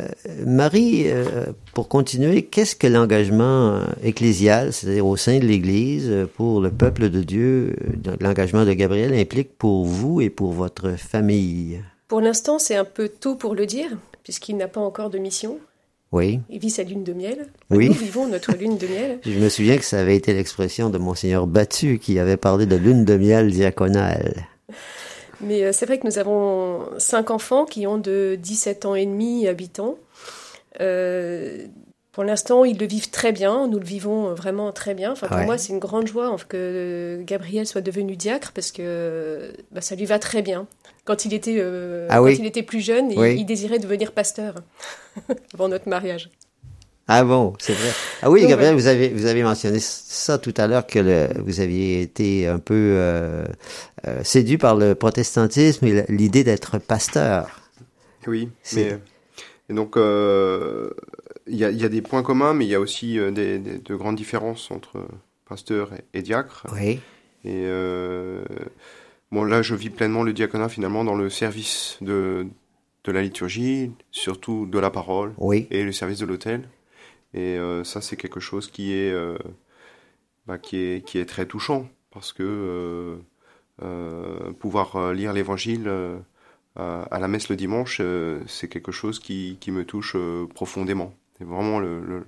Marie, 0.44 1.04
euh, 1.07 1.46
pour 1.74 1.87
continuer, 1.87 2.42
qu'est-ce 2.42 2.74
que 2.74 2.88
l'engagement 2.88 3.78
ecclésial, 4.02 4.72
c'est-à-dire 4.72 5.07
au 5.07 5.16
sein 5.16 5.38
de 5.38 5.44
l'Église, 5.44 6.26
pour 6.37 6.61
le 6.61 6.72
peuple 6.72 7.09
de 7.09 7.22
Dieu, 7.22 7.76
l'engagement 8.20 8.64
de 8.64 8.72
Gabriel 8.72 9.14
implique 9.14 9.57
pour 9.57 9.85
vous 9.85 10.20
et 10.20 10.28
pour 10.28 10.54
votre 10.54 10.98
famille? 10.98 11.85
Pour 12.09 12.20
l'instant, 12.20 12.59
c'est 12.59 12.74
un 12.74 12.85
peu 12.85 13.09
tôt 13.09 13.37
pour 13.37 13.54
le 13.54 13.64
dire, 13.64 13.90
puisqu'il 14.24 14.57
n'a 14.57 14.66
pas 14.66 14.80
encore 14.80 15.11
de 15.11 15.18
mission. 15.18 15.61
Oui, 16.12 16.40
Il 16.48 16.60
vit 16.60 16.70
sa 16.70 16.84
lune 16.84 17.02
de 17.02 17.12
miel. 17.12 17.46
Oui. 17.70 17.88
Nous 17.88 17.94
vivons 17.94 18.28
notre 18.28 18.52
lune 18.56 18.78
de 18.78 18.86
miel. 18.86 19.18
je 19.24 19.30
me 19.38 19.48
souviens 19.48 19.76
que 19.78 19.84
ça 19.84 19.98
avait 20.00 20.16
été 20.16 20.32
l'expression 20.32 20.88
de 20.90 20.98
Monseigneur 20.98 21.46
Battu 21.48 21.98
qui 21.98 22.18
avait 22.20 22.36
parlé 22.36 22.66
de 22.66 22.76
lune 22.76 23.04
de 23.04 23.16
miel 23.16 23.50
diaconale. 23.50 24.46
Mais 25.40 25.64
euh, 25.64 25.72
c'est 25.72 25.86
vrai 25.86 25.98
que 25.98 26.06
nous 26.06 26.18
avons 26.18 26.82
cinq 26.98 27.30
enfants 27.32 27.64
qui 27.64 27.86
ont 27.88 27.98
de 27.98 28.38
17 28.40 28.84
ans 28.86 28.94
et 28.94 29.06
demi 29.06 29.48
habitants. 29.48 29.96
Euh, 30.80 31.66
pour 32.12 32.22
l'instant, 32.22 32.64
ils 32.64 32.78
le 32.78 32.86
vivent 32.86 33.10
très 33.10 33.32
bien. 33.32 33.66
Nous 33.66 33.80
le 33.80 33.84
vivons 33.84 34.34
vraiment 34.34 34.70
très 34.70 34.94
bien. 34.94 35.10
Enfin, 35.12 35.26
pour 35.26 35.36
Ouais. 35.38 35.46
moi, 35.46 35.58
c'est 35.58 35.72
une 35.72 35.80
grande 35.80 36.06
joie 36.06 36.36
que 36.48 37.20
Gabriel 37.26 37.66
soit 37.66 37.80
devenu 37.80 38.14
diacre 38.14 38.52
parce 38.52 38.70
que 38.70 39.52
bah, 39.72 39.80
ça 39.80 39.96
lui 39.96 40.04
va 40.04 40.20
très 40.20 40.42
bien. 40.42 40.68
Quand 41.04 41.24
il 41.26 41.34
était, 41.34 41.56
euh, 41.58 42.06
Ah 42.10 42.16
quand 42.18 42.24
oui. 42.24 42.36
il 42.38 42.46
était 42.46 42.62
plus 42.62 42.80
jeune, 42.80 43.10
il- 43.10 43.18
Oui. 43.18 43.36
il, 43.38 43.44
désirait 43.44 43.78
devenir 43.78 44.12
pasteur 44.12 44.54
avant 45.54 45.68
notre 45.68 45.88
mariage. 45.88 46.30
Ah 47.06 47.22
bon, 47.22 47.52
c'est 47.58 47.74
vrai. 47.74 47.90
Ah 48.22 48.30
oui, 48.30 48.40
Donc, 48.40 48.48
Gabriel, 48.50 48.74
vous 48.74 48.86
avez 48.86 49.10
vous 49.10 49.26
avez 49.26 49.42
mentionné 49.42 49.78
ça 49.78 50.38
tout 50.38 50.54
à 50.56 50.66
l'heure 50.66 50.86
que 50.86 50.98
le, 50.98 51.28
vous 51.44 51.60
aviez 51.60 52.00
été 52.00 52.46
un 52.46 52.58
peu 52.58 52.74
euh, 52.74 53.44
euh, 54.06 54.24
séduit 54.24 54.56
par 54.56 54.74
le 54.74 54.94
protestantisme 54.94 55.84
et 55.84 56.06
l'idée 56.08 56.44
d'être 56.44 56.78
pasteur. 56.78 57.60
Oui, 58.26 58.48
C'est- 58.62 58.92
mais 58.92 58.98
et 59.68 59.74
donc 59.74 59.98
euh, 59.98 60.88
il 61.46 61.56
y, 61.56 61.64
a, 61.66 61.70
il 61.70 61.78
y 61.78 61.84
a 61.84 61.90
des 61.90 62.00
points 62.00 62.22
communs, 62.22 62.54
mais 62.54 62.64
il 62.64 62.70
y 62.70 62.74
a 62.74 62.80
aussi 62.80 63.18
euh, 63.18 63.30
des, 63.30 63.58
des- 63.58 63.78
de 63.78 63.94
grandes 63.96 64.16
différences 64.16 64.70
entre 64.70 65.06
pasteur 65.46 65.90
et, 65.92 66.18
et 66.18 66.22
diacre. 66.22 66.66
Oui. 66.72 67.00
Et 67.44 67.64
euh, 67.66 68.42
bon, 69.34 69.44
là, 69.44 69.60
je 69.62 69.74
vis 69.74 69.90
pleinement 69.90 70.22
le 70.22 70.32
diaconat 70.32 70.68
finalement 70.68 71.04
dans 71.04 71.14
le 71.16 71.28
service 71.28 71.98
de, 72.00 72.46
de 73.04 73.12
la 73.12 73.20
liturgie, 73.22 73.90
surtout 74.10 74.66
de 74.66 74.78
la 74.78 74.90
parole 74.90 75.34
Oui. 75.38 75.66
et 75.70 75.82
le 75.84 75.92
service 75.92 76.20
de 76.20 76.26
l'autel. 76.26 76.68
Et 77.34 77.58
euh, 77.58 77.82
ça, 77.84 78.00
c'est 78.00 78.16
quelque 78.16 78.40
chose 78.40 78.70
qui 78.70 78.92
est, 78.92 79.10
euh, 79.12 79.36
bah, 80.46 80.58
qui 80.58 80.76
est, 80.76 81.04
qui 81.04 81.18
est 81.18 81.26
très 81.26 81.46
touchant 81.46 81.88
parce 82.12 82.32
que 82.32 83.18
euh, 83.82 84.52
pouvoir 84.60 85.12
lire 85.12 85.32
l'évangile 85.32 85.90
à, 86.76 87.02
à 87.02 87.18
la 87.18 87.28
messe 87.28 87.48
le 87.48 87.56
dimanche, 87.56 88.00
c'est 88.46 88.68
quelque 88.68 88.92
chose 88.92 89.18
qui, 89.18 89.58
qui 89.60 89.70
me 89.72 89.84
touche 89.84 90.16
profondément. 90.54 91.12
C'est 91.38 91.44
vraiment 91.44 91.80
le, 91.80 92.00
le, 92.00 92.24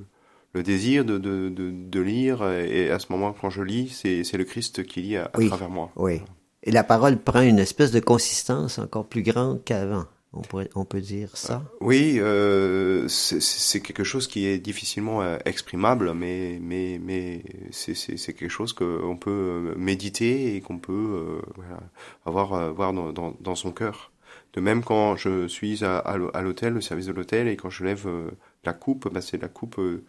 le 0.55 0.63
désir 0.65 1.05
de, 1.05 1.19
de, 1.19 1.49
de, 1.51 1.71
de 1.71 2.01
lire 2.01 2.49
et 2.51 2.91
à 2.91 2.99
ce 2.99 3.13
moment, 3.13 3.33
quand 3.33 3.51
je 3.51 3.63
lis, 3.63 3.91
c'est 3.91 4.37
le 4.37 4.45
Christ 4.45 4.85
qui 4.85 5.03
lit 5.03 5.17
à, 5.17 5.27
à 5.27 5.39
Oui. 5.39 5.47
travers 5.47 5.71
moi. 5.71 5.93
Oui. 5.95 6.21
Et 6.67 6.73
la 6.73 6.85
parole 6.85 7.17
prend 7.19 7.41
une 7.43 7.59
espèce 7.61 7.93
de 7.93 8.01
consistance 8.01 8.79
encore 8.79 9.07
plus 9.07 9.23
grande 9.23 9.63
qu'avant. 9.65 10.05
On 10.33 10.43
pourrait, 10.43 10.69
on 10.75 10.85
peut 10.85 11.01
dire 11.01 11.35
ça. 11.35 11.63
Oui, 11.81 12.17
euh, 12.19 13.09
c'est- 13.09 13.81
quelque 13.81 14.05
chose 14.05 14.27
qui 14.27 14.47
est 14.47 14.59
difficilement 14.59 15.23
euh, 15.23 15.39
exprimable, 15.47 16.13
mais 16.13 16.59
mais 16.61 17.01
mais 17.03 17.43
c'est 17.71 18.35
quelque 18.35 18.51
chose 18.51 18.75
qu'on 18.75 19.17
peut 19.17 19.31
euh, 19.31 19.75
méditer 19.79 20.55
et 20.57 20.61
qu'on 20.61 20.79
peut 20.79 20.93
euh, 20.93 21.41
voilà, 21.55 21.81
avoir 22.27 22.53
euh, 22.53 22.71
voir 22.71 22.93
dans, 22.93 23.13
dans 23.13 23.35
dans 23.41 23.55
son 23.55 23.71
cœur. 23.73 24.13
De 24.53 24.61
même 24.61 24.83
quand 24.85 25.17
je 25.17 25.49
suis 25.49 25.85
à 25.85 25.97
à 25.99 26.19
l'hô- 26.19 26.31
à 26.35 26.43
l'hôtel, 26.43 26.75
le 26.75 26.81
service 26.83 27.07
de 27.07 27.13
l'hôtel, 27.13 27.49
et 27.49 27.57
quand 27.57 27.71
je 27.71 27.85
lève 27.85 28.07
euh, 28.07 28.31
la 28.67 28.75
coupe, 28.75 29.13
bah, 29.13 29.21
c'est 29.23 29.41
la 29.41 29.49
coupe 29.49 29.79
euh, 29.79 30.05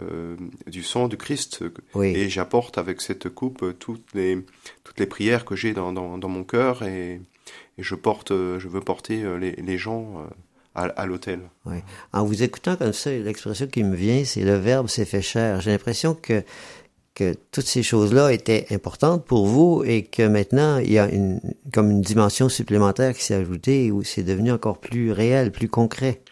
euh, 0.00 0.36
du 0.66 0.82
sang 0.82 1.08
de 1.08 1.16
Christ 1.16 1.64
Oui. 1.94 2.08
et 2.14 2.28
j'apporte 2.28 2.78
avec 2.78 3.00
cette 3.00 3.28
coupe 3.28 3.62
euh, 3.62 3.72
toutes 3.72 4.14
les 4.14 4.38
toutes 4.84 5.00
les 5.00 5.06
prières 5.06 5.44
que 5.44 5.56
j'ai 5.56 5.72
dans, 5.72 5.92
dans 5.92 6.18
dans 6.18 6.28
mon 6.28 6.44
cœur 6.44 6.82
et 6.82 7.20
et 7.78 7.82
je 7.82 7.94
porte 7.96 8.30
je 8.32 8.68
veux 8.68 8.80
porter 8.80 9.24
les 9.38 9.52
les 9.52 9.78
gens 9.78 10.26
à, 10.74 10.84
à. 10.84 11.06
Oui. 11.66 11.76
En 12.12 12.24
vous 12.24 12.42
écoutant 12.42 12.76
comme 12.76 12.92
ça, 12.92 13.10
l'expression 13.10 13.66
qui 13.66 13.82
me 13.84 13.94
vient, 13.94 14.24
c'est 14.24 14.42
le 14.44 14.56
verbe 14.56 14.88
s'est 14.88 15.04
fait 15.04 15.20
chair. 15.22 15.60
J'ai 15.60 15.70
l'impression 15.70 16.14
que 16.14 16.42
que 17.14 17.34
toutes 17.50 17.66
ces 17.66 17.82
choses-là 17.82 18.32
étaient 18.32 18.66
importantes 18.70 19.26
pour 19.26 19.46
vous 19.46 19.84
et 19.84 20.04
que 20.04 20.26
maintenant 20.26 20.78
il 20.78 20.92
y 20.92 20.98
a 20.98 21.08
une 21.10 21.40
comme 21.72 21.90
une 21.90 22.00
dimension 22.00 22.48
supplémentaire 22.48 23.14
qui 23.14 23.22
s'est 23.22 23.34
ajoutée 23.34 23.90
où 23.92 24.02
c'est 24.02 24.22
devenu 24.22 24.50
encore 24.50 24.78
plus 24.78 25.12
réel, 25.12 25.52
plus 25.52 25.68
concret. 25.68 26.22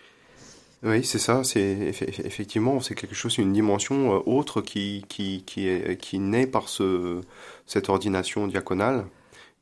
Oui, 0.83 1.05
c'est 1.05 1.19
ça. 1.19 1.45
C'est 1.45 1.61
eff- 1.93 2.09
eff- 2.09 2.25
effectivement 2.27 2.81
c'est 2.81 2.95
quelque 2.95 3.15
chose, 3.15 3.37
une 3.39 3.53
dimension 3.53 4.15
euh, 4.15 4.21
autre 4.27 4.63
qui 4.63 5.05
qui 5.09 5.43
qui 5.47 5.69
est 5.69 6.01
qui 6.01 6.19
naît 6.19 6.47
par 6.47 6.69
ce 6.71 7.21
cette 7.67 7.89
ordination 7.91 8.47
diaconale 8.47 9.05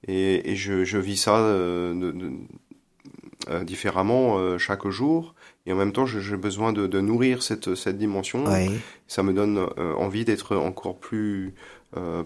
et, 0.06 0.52
et 0.52 0.54
je 0.56 0.84
je 0.84 0.98
vis 0.98 1.16
ça 1.16 1.36
euh, 1.38 1.92
de- 1.94 2.12
de- 2.12 2.32
euh, 3.50 3.64
différemment 3.64 4.38
euh, 4.38 4.58
chaque 4.58 4.86
jour 4.88 5.34
et 5.66 5.72
en 5.72 5.76
même 5.76 5.92
temps 5.92 6.06
j'ai 6.06 6.36
besoin 6.36 6.72
de, 6.72 6.86
de 6.86 7.00
nourrir 7.00 7.42
cette 7.42 7.74
cette 7.74 7.98
dimension. 7.98 8.44
Oui. 8.46 8.70
Ça 9.08 9.22
me 9.24 9.32
donne 9.32 9.58
euh, 9.78 9.94
envie 9.94 10.24
d'être 10.24 10.56
encore 10.56 10.98
plus 10.98 11.54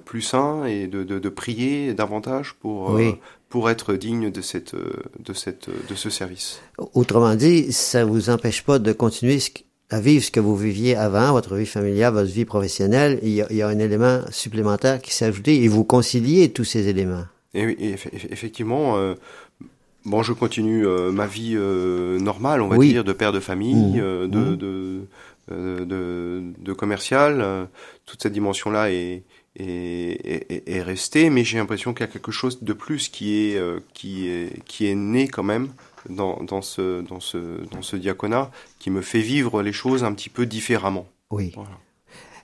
plus 0.04 0.22
sain 0.22 0.64
et 0.64 0.88
de, 0.88 1.04
de, 1.04 1.28
prier 1.28 1.94
davantage 1.94 2.54
pour 2.54 2.90
Oui. 2.90 3.14
Pour 3.52 3.68
être 3.74 3.94
digne 4.06 4.30
de 4.38 4.40
cette 4.50 4.72
euh, 4.74 4.92
de 5.28 5.32
cette 5.42 5.68
de 5.90 5.94
ce 5.94 6.08
service. 6.10 6.48
Autrement 6.94 7.34
dit, 7.44 7.70
ça 7.72 8.04
vous 8.04 8.30
empêche 8.30 8.62
pas 8.68 8.78
de 8.78 8.92
continuer 9.04 9.38
à 9.90 10.00
vivre 10.00 10.24
ce 10.24 10.30
que 10.30 10.40
vous 10.40 10.56
viviez 10.56 10.96
avant, 10.96 11.32
votre 11.32 11.54
vie 11.54 11.66
familiale, 11.66 12.14
votre 12.14 12.30
vie 12.32 12.46
professionnelle. 12.46 13.18
Il 13.22 13.28
y 13.38 13.42
a, 13.42 13.46
il 13.50 13.56
y 13.58 13.62
a 13.62 13.68
un 13.68 13.78
élément 13.78 14.20
supplémentaire 14.30 15.02
qui 15.02 15.12
s'est 15.14 15.26
ajouté 15.26 15.62
et 15.62 15.68
vous 15.68 15.84
conciliez 15.84 16.50
tous 16.50 16.64
ces 16.64 16.88
éléments. 16.88 17.26
Et, 17.52 17.66
oui, 17.66 17.76
et 17.78 17.90
effectivement, 18.32 18.96
euh, 18.96 19.14
bon, 20.06 20.22
je 20.22 20.32
continue 20.32 20.86
euh, 20.86 21.12
ma 21.12 21.26
vie 21.26 21.54
euh, 21.56 22.18
normale, 22.18 22.62
on 22.62 22.68
va 22.68 22.76
Oui. 22.78 22.88
dire, 22.88 23.04
de 23.04 23.12
père 23.12 23.32
de 23.32 23.40
famille, 23.40 23.74
Mmh. 23.98 24.00
euh, 24.00 24.26
de, 24.28 24.38
Mmh. 24.38 24.56
de, 24.56 25.00
euh, 25.52 25.84
de, 25.84 26.42
de 26.58 26.72
commercial. 26.72 27.40
euh, 27.42 27.66
toute 28.06 28.22
cette 28.22 28.32
dimension-là 28.32 28.90
est, 28.90 29.22
est, 29.56 30.50
est, 30.50 30.62
est 30.66 30.82
restée, 30.82 31.30
mais 31.30 31.44
j'ai 31.44 31.58
l'impression 31.58 31.92
qu'il 31.94 32.06
y 32.06 32.08
a 32.08 32.12
quelque 32.12 32.32
chose 32.32 32.62
de 32.62 32.72
plus 32.72 33.08
qui 33.08 33.50
est, 33.50 33.56
euh, 33.56 33.80
qui 33.94 34.28
est, 34.28 34.62
qui 34.64 34.86
est 34.86 34.94
né 34.94 35.28
quand 35.28 35.42
même 35.42 35.68
dans, 36.08 36.42
dans, 36.42 36.62
ce, 36.62 37.02
dans, 37.02 37.20
ce, 37.20 37.38
dans 37.70 37.82
ce 37.82 37.96
diaconat, 37.96 38.50
qui 38.78 38.90
me 38.90 39.02
fait 39.02 39.20
vivre 39.20 39.62
les 39.62 39.72
choses 39.72 40.04
un 40.04 40.12
petit 40.14 40.30
peu 40.30 40.46
différemment. 40.46 41.06
Oui. 41.30 41.52
Voilà. 41.54 41.78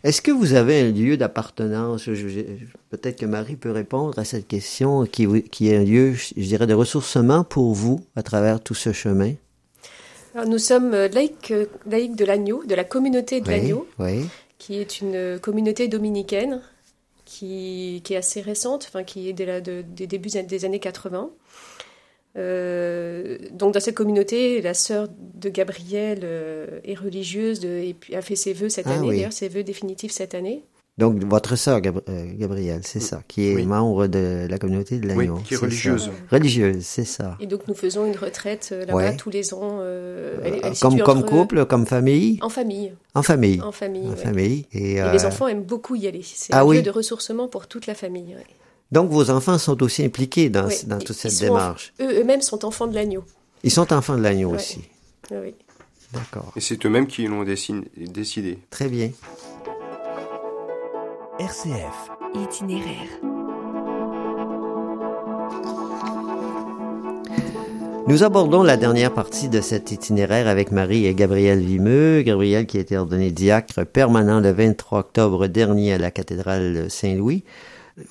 Est-ce 0.05 0.23
que 0.23 0.31
vous 0.31 0.53
avez 0.53 0.81
un 0.81 0.93
lieu 0.93 1.17
d'appartenance? 1.17 2.05
Peut-être 2.89 3.19
que 3.19 3.27
Marie 3.27 3.57
peut 3.57 3.73
répondre 3.73 4.17
à 4.19 4.25
cette 4.25 4.47
question, 4.47 5.07
qui, 5.07 5.27
qui 5.51 5.71
est 5.71 5.77
un 5.77 5.85
lieu, 5.85 6.15
je 6.15 6.41
dirais, 6.41 6.69
de 6.69 6.75
ressourcement 6.75 7.43
pour 7.43 7.75
vous 7.75 8.01
à 8.15 8.23
travers 8.23 8.61
tout 8.61 8.75
ce 8.75 8.93
chemin. 8.93 9.33
Alors, 10.35 10.47
nous 10.47 10.59
sommes 10.59 10.95
euh, 10.95 11.09
laïcs, 11.09 11.51
euh, 11.51 11.67
laïcs 11.91 12.15
de 12.15 12.25
l'agneau, 12.25 12.63
de 12.65 12.77
la 12.77 12.85
communauté 12.85 13.41
de 13.41 13.49
Oui, 13.49 13.57
l'agneau, 13.57 13.89
oui, 13.99 14.27
qui 14.59 14.79
est 14.79 15.01
une 15.01 15.41
communauté 15.41 15.89
dominicaine 15.89 16.61
qui, 17.29 18.01
qui 18.05 18.15
est 18.15 18.17
assez 18.17 18.41
récente, 18.41 18.87
enfin 18.89 19.05
qui 19.05 19.29
est 19.29 19.39
la- 19.45 19.61
de- 19.61 19.83
des 19.87 20.07
débuts 20.07 20.31
des 20.31 20.65
années 20.65 20.81
80. 20.81 21.31
Euh, 22.37 23.39
donc 23.53 23.75
dans 23.75 23.81
cette 23.81 23.95
communauté, 23.97 24.61
la 24.63 24.75
sœur 24.75 25.09
de 25.35 25.49
Gabriel 25.49 26.21
euh, 26.23 26.81
est 26.85 26.95
religieuse 26.95 27.61
de- 27.61 27.69
et 27.69 27.95
puis 27.95 28.15
a 28.15 28.23
fait 28.23 28.37
ses 28.37 28.53
vœux 28.53 28.69
cette 28.69 28.87
Ah 28.87 28.95
année, 28.95 29.09
oui. 29.09 29.17
d'ailleurs 29.17 29.33
ses 29.33 29.49
vœux 29.49 29.63
définitifs 29.65 30.13
cette 30.13 30.35
année. 30.35 30.63
Donc, 30.99 31.23
votre 31.25 31.55
sœur, 31.55 31.81
euh, 32.09 32.27
Gabrielle, 32.37 32.81
c'est 32.85 32.99
ça, 33.01 33.23
qui 33.29 33.49
est 33.49 33.55
Oui. 33.55 33.67
membre 33.67 34.09
de 34.09 34.49
la 34.51 34.59
communauté 34.59 34.99
de 34.99 35.09
Oui, 35.13 35.27
l'agneau. 35.29 35.37
qui 35.37 35.55
est 35.55 35.57
c'est 35.57 35.61
ça. 35.61 35.67
religieuse. 35.67 36.11
Religieuse, 36.31 36.85
c'est 36.85 37.05
ça. 37.05 37.37
Et 37.39 37.47
donc 37.47 37.69
nous 37.69 37.75
faisons 37.75 38.05
une 38.05 38.17
retraite 38.17 38.71
euh, 38.73 38.81
là-bas 38.81 38.95
Ouais. 38.97 39.17
tous 39.17 39.31
les 39.31 39.55
ans. 39.55 39.79
euh, 39.81 40.37
elle 40.45 40.55
elle 40.55 40.61
comme 40.79 40.91
située 40.93 41.05
comme 41.05 41.19
entre- 41.19 41.27
couple, 41.29 41.65
comme 41.67 41.87
famille? 41.87 42.39
En 42.43 42.49
famille. 42.49 42.93
En 43.15 43.23
famille. 43.23 43.61
En 43.63 43.71
famille. 43.71 44.07
En 44.09 44.11
ouais. 44.11 44.17
famille. 44.17 44.67
Et, 44.73 44.95
Et 44.97 45.13
les 45.13 45.25
enfants 45.25 45.47
aiment 45.47 45.63
beaucoup 45.63 45.95
y 45.95 46.09
aller. 46.09 46.23
C'est 46.25 46.53
Ah 46.53 46.63
un 46.63 46.65
oui. 46.65 46.79
lieu 46.79 46.83
de 46.83 46.91
ressourcement 46.91 47.47
pour 47.47 47.69
toute 47.69 47.87
la 47.87 47.95
famille. 47.95 48.35
ouais. 48.35 48.45
Donc, 48.91 49.11
vos 49.11 49.31
enfants 49.31 49.59
sont 49.59 49.81
aussi 49.85 50.03
impliqués 50.05 50.49
dans, 50.51 50.69
toute 50.99 51.13
cette 51.13 51.39
démarche? 51.39 51.93
Eux- 52.01 52.21
Eux-mêmes 52.23 52.43
sont 52.43 52.65
enfants 52.65 52.87
de 52.89 52.95
l'agneau. 52.95 53.23
Ils 53.63 53.71
sont 53.71 53.93
enfants 53.93 54.17
de 54.17 54.23
l'agneau 54.23 54.49
Ouais. 54.51 54.57
aussi. 54.57 54.81
Oui. 55.31 55.55
D'accord. 56.13 56.53
Et 56.57 56.61
c'est 56.61 56.85
eux-mêmes 56.87 57.07
qui 57.07 57.27
l'ont 57.27 57.45
décidé. 57.45 58.59
Très 58.71 58.89
bien. 58.89 59.11
RCF. 61.41 62.11
Itinéraire. 62.35 63.07
Nous 68.09 68.25
abordons 68.25 68.65
la 68.65 68.77
dernière 68.77 69.15
partie 69.15 69.49
de 69.49 69.61
cet 69.61 69.93
itinéraire 69.93 70.49
avec 70.49 70.73
Marie 70.73 71.07
et 71.07 71.15
Gabriel 71.15 71.61
Vimeux. 71.61 72.23
Gabriel 72.23 72.67
qui 72.67 72.79
a 72.79 72.81
été 72.81 72.99
ordonné 72.99 73.31
diacre 73.31 73.87
permanent 73.87 74.41
le 74.41 74.51
23 74.51 74.99
octobre 74.99 75.47
dernier 75.47 75.93
à 75.93 75.99
la 75.99 76.11
cathédrale 76.11 76.91
Saint-Louis. 76.91 77.45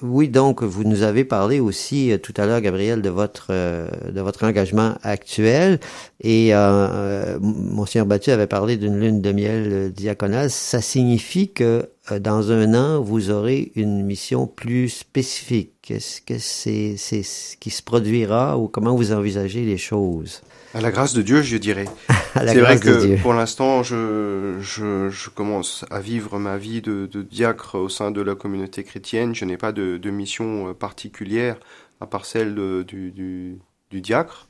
Oui, 0.02 0.28
donc 0.28 0.64
vous 0.64 0.84
nous 0.84 1.04
avez 1.04 1.24
parlé 1.24 1.60
aussi 1.60 2.12
euh, 2.12 2.18
tout 2.18 2.34
à 2.38 2.46
l'heure, 2.46 2.60
Gabriel, 2.60 3.02
de 3.02 3.10
votre 3.10 3.48
euh, 3.52 3.88
de 4.12 4.20
votre 4.20 4.46
engagement 4.46 4.96
actuel. 5.02 5.80
Et 6.22 6.54
euh, 6.54 6.58
euh, 6.60 7.40
Monseigneur 7.42 8.06
Battu 8.06 8.32
avait 8.32 8.48
parlé 8.48 8.76
d'une 8.76 9.00
lune 9.00 9.22
de 9.22 9.32
miel 9.32 9.70
euh, 9.72 9.90
diaconale. 9.90 10.50
Ça 10.50 10.82
signifie 10.82 11.52
que 11.54 11.90
dans 12.14 12.52
un 12.52 12.74
an, 12.74 13.02
vous 13.02 13.30
aurez 13.32 13.72
une 13.76 14.04
mission 14.04 14.48
plus 14.48 14.90
spécifique. 14.90 15.90
Est-ce 15.90 16.22
que 16.22 16.38
c'est 16.40 16.96
c'est 16.98 17.24
ce 17.24 17.58
qui 17.58 17.70
se 17.70 17.82
produira 17.84 18.58
ou 18.58 18.68
comment 18.68 18.96
vous 18.96 19.12
envisagez 19.12 19.64
les 19.66 19.78
choses? 19.78 20.42
À 20.74 20.82
la 20.82 20.92
grâce 20.92 21.14
de 21.14 21.22
Dieu, 21.22 21.42
je 21.42 21.58
dirais. 21.58 21.86
À 22.36 22.44
la 22.44 22.54
C'est 22.54 22.60
vrai 22.60 22.80
que 22.80 23.22
pour 23.22 23.34
l'instant, 23.34 23.82
je, 23.84 24.58
je, 24.62 25.10
je 25.10 25.30
commence 25.30 25.86
à 25.90 26.00
vivre 26.00 26.38
ma 26.38 26.58
vie 26.58 26.82
de, 26.82 27.08
de 27.12 27.22
diacre 27.24 27.76
au 27.76 27.90
sein 27.90 28.12
de 28.12 28.22
la 28.22 28.36
communauté 28.36 28.84
chrétienne. 28.84 29.34
Je 29.34 29.46
n'ai 29.46 29.58
pas 29.58 29.72
de, 29.72 29.98
de 29.98 30.10
mission 30.12 30.70
euh, 30.70 30.74
particulière, 30.74 31.58
à 32.00 32.06
part 32.06 32.26
celle 32.26 32.54
de- 32.54 32.84
du, 32.88 33.12
du, 33.12 33.58
du 33.90 34.02
diacre. 34.02 34.50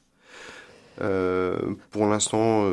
Pour 1.92 2.08
l'instant, 2.08 2.66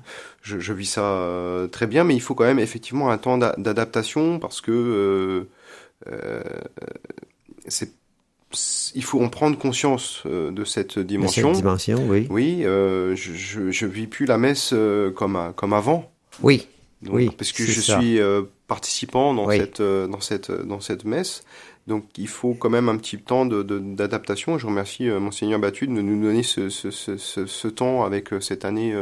je, 0.42 0.58
je, 0.58 0.72
vis 0.72 0.86
ça 0.86 1.68
très 1.72 1.86
bien, 1.86 2.04
mais 2.04 2.14
il 2.14 2.20
faut 2.20 2.34
quand 2.34 2.44
même 2.44 2.58
effectivement 2.58 3.10
un 3.10 3.18
temps 3.18 3.38
d'adaptation 3.38 4.38
parce 4.38 4.60
que 4.60 5.46
c'est 7.68 7.90
il 8.94 9.04
faut 9.04 9.22
en 9.22 9.28
prendre 9.28 9.56
conscience 9.58 10.22
euh, 10.26 10.50
de 10.50 10.64
cette 10.64 10.98
dimension. 10.98 11.54
cette 11.54 11.62
dimension, 11.62 12.04
oui. 12.08 12.26
Oui, 12.30 12.62
euh, 12.64 13.14
je, 13.14 13.70
je, 13.70 13.86
vis 13.86 14.06
plus 14.06 14.26
la 14.26 14.38
messe 14.38 14.70
euh, 14.72 15.10
comme 15.10 15.52
comme 15.56 15.72
avant. 15.72 16.10
Oui. 16.42 16.66
oui. 17.08 17.30
Parce 17.36 17.52
que 17.52 17.64
je 17.64 17.80
suis 17.80 18.18
participant 18.66 19.34
dans 19.34 19.50
cette 19.50 19.82
dans 19.82 20.20
cette 20.20 20.50
dans 20.50 20.80
cette 20.80 21.04
messe. 21.04 21.44
Donc 21.90 22.06
il 22.16 22.28
faut 22.28 22.54
quand 22.54 22.70
même 22.70 22.88
un 22.88 22.96
petit 22.96 23.18
temps 23.18 23.44
d'adaptation. 23.44 24.54
De, 24.54 24.58
je 24.58 24.66
remercie 24.66 25.08
monseigneur 25.08 25.58
Battu 25.58 25.86
de 25.86 25.92
nous 25.92 26.22
donner 26.22 26.42
ce, 26.42 26.70
ce, 26.70 26.90
ce, 26.90 27.16
ce 27.16 27.68
temps 27.68 28.04
avec 28.04 28.30
cette 28.40 28.64
année 28.64 28.94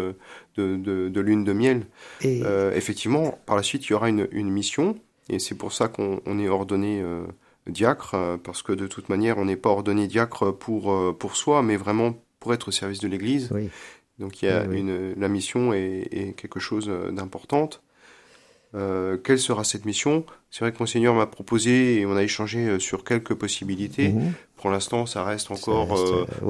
de, 0.56 0.76
de, 0.76 1.20
lune 1.20 1.44
de 1.44 1.52
miel. 1.52 1.86
Et... 2.22 2.42
effectivement, 2.74 3.38
par 3.46 3.54
la 3.54 3.62
suite, 3.62 3.86
il 3.86 3.92
y 3.92 3.94
aura 3.94 4.08
une, 4.08 4.26
une 4.32 4.50
mission, 4.50 4.96
et 5.28 5.38
c'est 5.38 5.54
pour 5.54 5.72
ça 5.72 5.86
qu'on 5.88 6.38
est 6.38 6.48
ordonné 6.48 7.02
diacre, 7.68 8.14
euh, 8.14 8.36
parce 8.36 8.62
que 8.62 8.72
de 8.72 8.86
toute 8.86 9.08
manière, 9.08 9.38
on 9.38 9.44
n'est 9.44 9.56
pas 9.56 9.70
ordonné 9.70 10.06
diacre 10.06 10.52
pour, 10.52 10.92
euh, 10.92 11.12
pour 11.12 11.36
soi, 11.36 11.62
mais 11.62 11.76
vraiment 11.76 12.14
pour 12.40 12.54
être 12.54 12.68
au 12.68 12.72
service 12.72 13.00
de 13.00 13.08
l'Église. 13.08 13.50
Donc 14.18 14.42
il 14.42 14.46
y 14.46 14.48
a 14.48 14.64
une, 14.64 15.14
la 15.16 15.28
mission 15.28 15.72
est, 15.72 16.34
quelque 16.36 16.58
chose 16.58 16.90
euh, 18.74 19.16
quelle 19.16 19.38
sera 19.38 19.64
cette 19.64 19.84
mission? 19.84 20.24
C'est 20.50 20.60
vrai 20.60 20.72
que 20.72 20.78
Monseigneur 20.78 21.14
m'a 21.14 21.26
proposé 21.26 22.00
et 22.00 22.06
on 22.06 22.16
a 22.16 22.22
échangé 22.22 22.78
sur 22.78 23.04
quelques 23.04 23.34
possibilités. 23.34 24.10
Mhm. 24.10 24.32
Pour 24.56 24.70
l'instant, 24.70 25.06
ça 25.06 25.24
reste 25.24 25.50
encore 25.50 25.96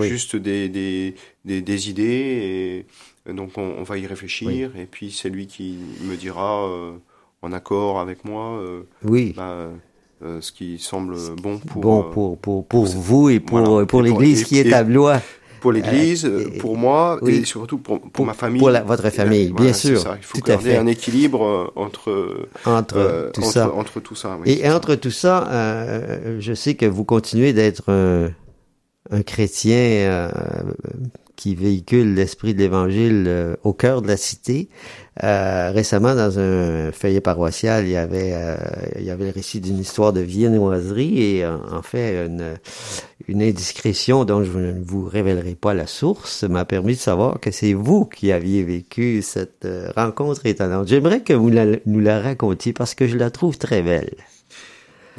juste 0.00 0.36
des, 0.36 0.68
des, 0.68 1.14
des, 1.44 1.90
idées. 1.90 2.86
Et, 3.26 3.32
donc 3.32 3.58
on, 3.58 3.82
va 3.82 3.98
y 3.98 4.06
réfléchir. 4.06 4.76
Et 4.76 4.86
puis 4.86 5.10
c'est 5.10 5.28
lui 5.28 5.46
qui 5.46 5.78
me 6.02 6.16
dira, 6.16 6.68
en 7.42 7.52
accord 7.52 8.00
avec 8.00 8.24
moi, 8.24 8.62
oui. 9.04 9.34
Bah, 9.36 9.70
euh, 10.20 10.40
ce 10.40 10.50
qui 10.50 10.80
semble 10.80 11.14
bon 11.40 11.58
pour 11.58 11.80
bon 11.80 12.00
euh, 12.00 12.10
pour 12.10 12.38
pour, 12.38 12.66
pour 12.66 12.86
vous 12.86 13.28
et 13.28 13.38
pour 13.38 13.86
pour 13.86 14.02
l'Église 14.02 14.42
qui 14.42 14.58
est 14.58 14.72
à 14.72 14.82
Blois. 14.82 15.20
Pour 15.60 15.72
l'Église, 15.72 16.24
euh, 16.24 16.50
pour 16.58 16.76
moi 16.76 17.18
et 17.26 17.44
surtout 17.44 17.78
pour, 17.78 18.00
pour, 18.00 18.24
ma 18.24 18.34
famille. 18.34 18.58
Pour 18.58 18.70
la, 18.70 18.82
votre 18.82 19.10
famille, 19.10 19.52
bien 19.52 19.72
sûr. 19.72 20.00
Ça. 20.00 20.16
Il 20.18 20.24
faut 20.24 20.38
garder 20.40 20.76
un 20.76 20.86
équilibre 20.86 21.72
entre 21.76 22.48
entre 22.64 23.30
tout 23.32 23.42
ça. 23.42 23.72
Entre 23.74 24.00
tout 24.00 24.14
ça. 24.14 24.38
Oui, 24.44 24.58
et 24.62 24.70
entre 24.70 24.94
tout 24.94 25.10
ça, 25.10 25.48
je 26.38 26.54
sais 26.54 26.74
que 26.74 26.86
vous 26.86 27.04
continuez 27.04 27.52
d'être 27.52 27.90
un, 27.90 28.30
un, 29.10 29.22
chrétien 29.22 30.30
qui 31.38 31.54
véhicule 31.54 32.14
l'esprit 32.14 32.52
de 32.52 32.58
l'Évangile 32.58 33.56
au 33.62 33.72
cœur 33.72 34.02
de 34.02 34.08
la 34.08 34.16
cité. 34.16 34.68
Euh, 35.24 35.72
récemment, 35.72 36.14
dans 36.14 36.38
un 36.38 36.92
feuillet 36.92 37.20
paroissial, 37.20 37.84
il 37.86 37.90
y 37.90 37.96
avait, 37.96 38.32
euh, 38.34 38.56
il 38.96 39.04
y 39.04 39.10
avait 39.10 39.26
le 39.26 39.32
récit 39.32 39.60
d'une 39.60 39.78
histoire 39.78 40.12
de 40.12 40.20
viennoiserie 40.20 41.22
et 41.22 41.44
euh, 41.44 41.56
en 41.72 41.82
fait, 41.82 42.26
une, 42.26 42.56
une 43.26 43.42
indiscrétion 43.42 44.24
dont 44.24 44.44
je 44.44 44.56
ne 44.58 44.80
vous 44.80 45.06
révélerai 45.06 45.56
pas 45.56 45.74
la 45.74 45.88
source 45.88 46.44
m'a 46.44 46.64
permis 46.64 46.94
de 46.94 47.00
savoir 47.00 47.40
que 47.40 47.50
c'est 47.50 47.72
vous 47.72 48.04
qui 48.04 48.30
aviez 48.30 48.62
vécu 48.62 49.22
cette 49.22 49.66
rencontre 49.96 50.46
étonnante. 50.46 50.86
J'aimerais 50.86 51.20
que 51.20 51.32
vous 51.32 51.50
nous 51.50 52.00
la 52.00 52.20
racontiez 52.20 52.72
parce 52.72 52.94
que 52.94 53.08
je 53.08 53.16
la 53.16 53.30
trouve 53.30 53.58
très 53.58 53.82
belle. 53.82 54.14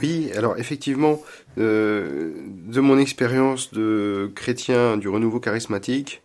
Oui, 0.02 0.32
alors 0.38 0.58
effectivement, 0.58 1.20
de 1.60 2.80
mon 2.80 2.98
expérience 2.98 3.74
de 3.74 4.32
chrétien 4.34 4.98
du 4.98 5.10
renouveau 5.10 5.40
charismatique, 5.40 6.22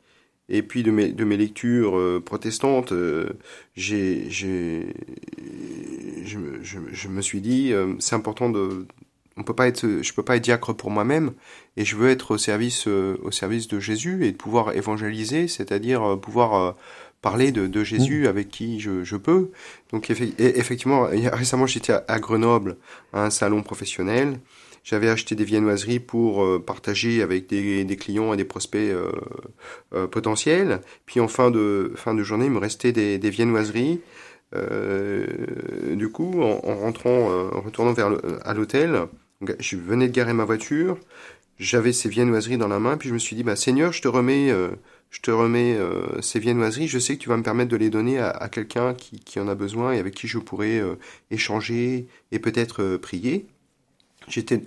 et 0.49 0.63
puis 0.63 0.83
de 0.83 0.91
mes, 0.91 1.09
de 1.13 1.25
mes 1.25 1.37
lectures 1.37 1.97
euh, 1.97 2.23
protestantes, 2.25 2.93
euh, 2.93 3.31
j'ai, 3.77 4.29
j'ai, 4.31 4.95
je, 6.25 6.39
je, 6.63 6.79
je, 6.93 7.09
me 7.09 7.23
suis 7.23 7.41
dit, 7.41 7.73
euh, 7.73 7.95
c'est 7.99 8.15
important 8.15 8.51
de, 8.51 8.87
on 9.37 9.43
peut 9.43 9.55
pas 9.55 9.67
être, 9.67 9.87
je 10.03 10.13
peux 10.13 10.23
pas 10.23 10.37
être 10.37 10.45
diacre 10.45 10.75
pour 10.75 10.91
moi-même, 10.91 11.33
et 11.77 11.85
je 11.85 11.97
veux 11.97 12.11
être 12.11 12.33
au 12.33 12.39
service, 12.39 12.87
au 12.87 13.31
service 13.31 13.69
de 13.69 13.81
Jésus 13.81 14.27
et 14.27 14.33
de 14.33 14.37
pouvoir 14.37 14.75
évangéliser, 14.75 15.49
c'est-à-dire 15.49 16.21
pouvoir 16.21 16.77
parler 17.23 17.51
de, 17.51 17.67
de 17.67 17.83
Jésus 17.83 18.25
mmh. 18.25 18.29
avec 18.29 18.49
qui 18.49 18.81
je, 18.81 19.03
je 19.03 19.17
peux. 19.17 19.51
Donc 19.91 20.11
effectivement, 20.11 21.09
récemment 21.11 21.67
j'étais 21.67 21.95
à 22.07 22.21
Grenoble, 22.21 22.77
à 23.13 23.25
un 23.25 23.31
salon 23.31 23.63
professionnel, 23.63 24.39
j'avais 24.85 25.09
acheté 25.09 25.35
des 25.35 25.45
viennoiseries 25.45 25.99
pour 25.99 26.45
euh, 26.45 26.63
partager 26.65 27.23
avec 27.23 27.49
des, 27.49 27.97
clients 27.97 28.35
et 28.35 28.37
des 28.37 28.45
prospects 28.45 28.79
euh, 28.81 29.11
euh, 29.95 30.07
potentiels. 30.07 30.83
Puis 31.07 31.21
en 31.21 31.29
fin 31.29 31.51
de, 31.51 31.93
fin 31.97 32.15
de 32.15 32.23
journée, 32.23 32.45
il 32.45 32.51
me 32.53 32.59
restait 32.59 32.93
des, 32.93 33.19
des 33.19 33.31
viennoiseries. 33.31 34.01
du 34.53 36.09
coup, 36.11 36.43
en, 36.43 36.61
en 36.63 36.77
rentrant, 36.77 37.31
en 37.53 37.61
retournant 37.63 37.95
vers 37.95 38.13
à 38.45 38.55
l'hôtel, 38.55 39.09
je 39.59 39.77
venais 39.77 40.07
de 40.07 40.13
garer 40.13 40.35
ma 40.35 40.45
voiture, 40.45 40.99
j'avais 41.59 41.93
ces 41.93 42.09
viennoiseries 42.09 42.59
dans 42.59 42.69
la 42.69 42.79
main, 42.79 42.97
puis 42.97 43.09
je 43.09 43.15
me 43.15 43.19
suis 43.19 43.35
dit, 43.35 43.43
bah 43.43 43.57
Seigneur, 43.57 43.93
je 43.93 44.01
te 44.01 44.07
remets, 44.07 44.53
je 45.11 45.21
te 45.21 45.31
remets 45.33 45.77
ces 46.21 46.39
viennoiseries. 46.39 46.87
Je 46.87 47.01
sais 47.01 47.17
que 47.17 47.23
tu 47.23 47.29
vas 47.29 47.37
me 47.37 47.43
permettre 47.43 47.71
de 47.71 47.77
les 47.77 47.91
donner 47.91 48.19
à, 48.19 48.31
à 48.31 48.49
quelqu'un 48.49 48.95
qui, 48.95 49.19
qui, 49.19 49.41
en 49.41 49.49
a 49.49 49.57
besoin 49.57 49.93
et 49.93 49.99
avec 49.99 50.15
qui 50.15 50.29
je 50.29 50.39
pourrais 50.39 50.81
échanger 51.31 52.07
et 52.31 52.39
peut-être 52.39 52.97
prier 52.99 53.47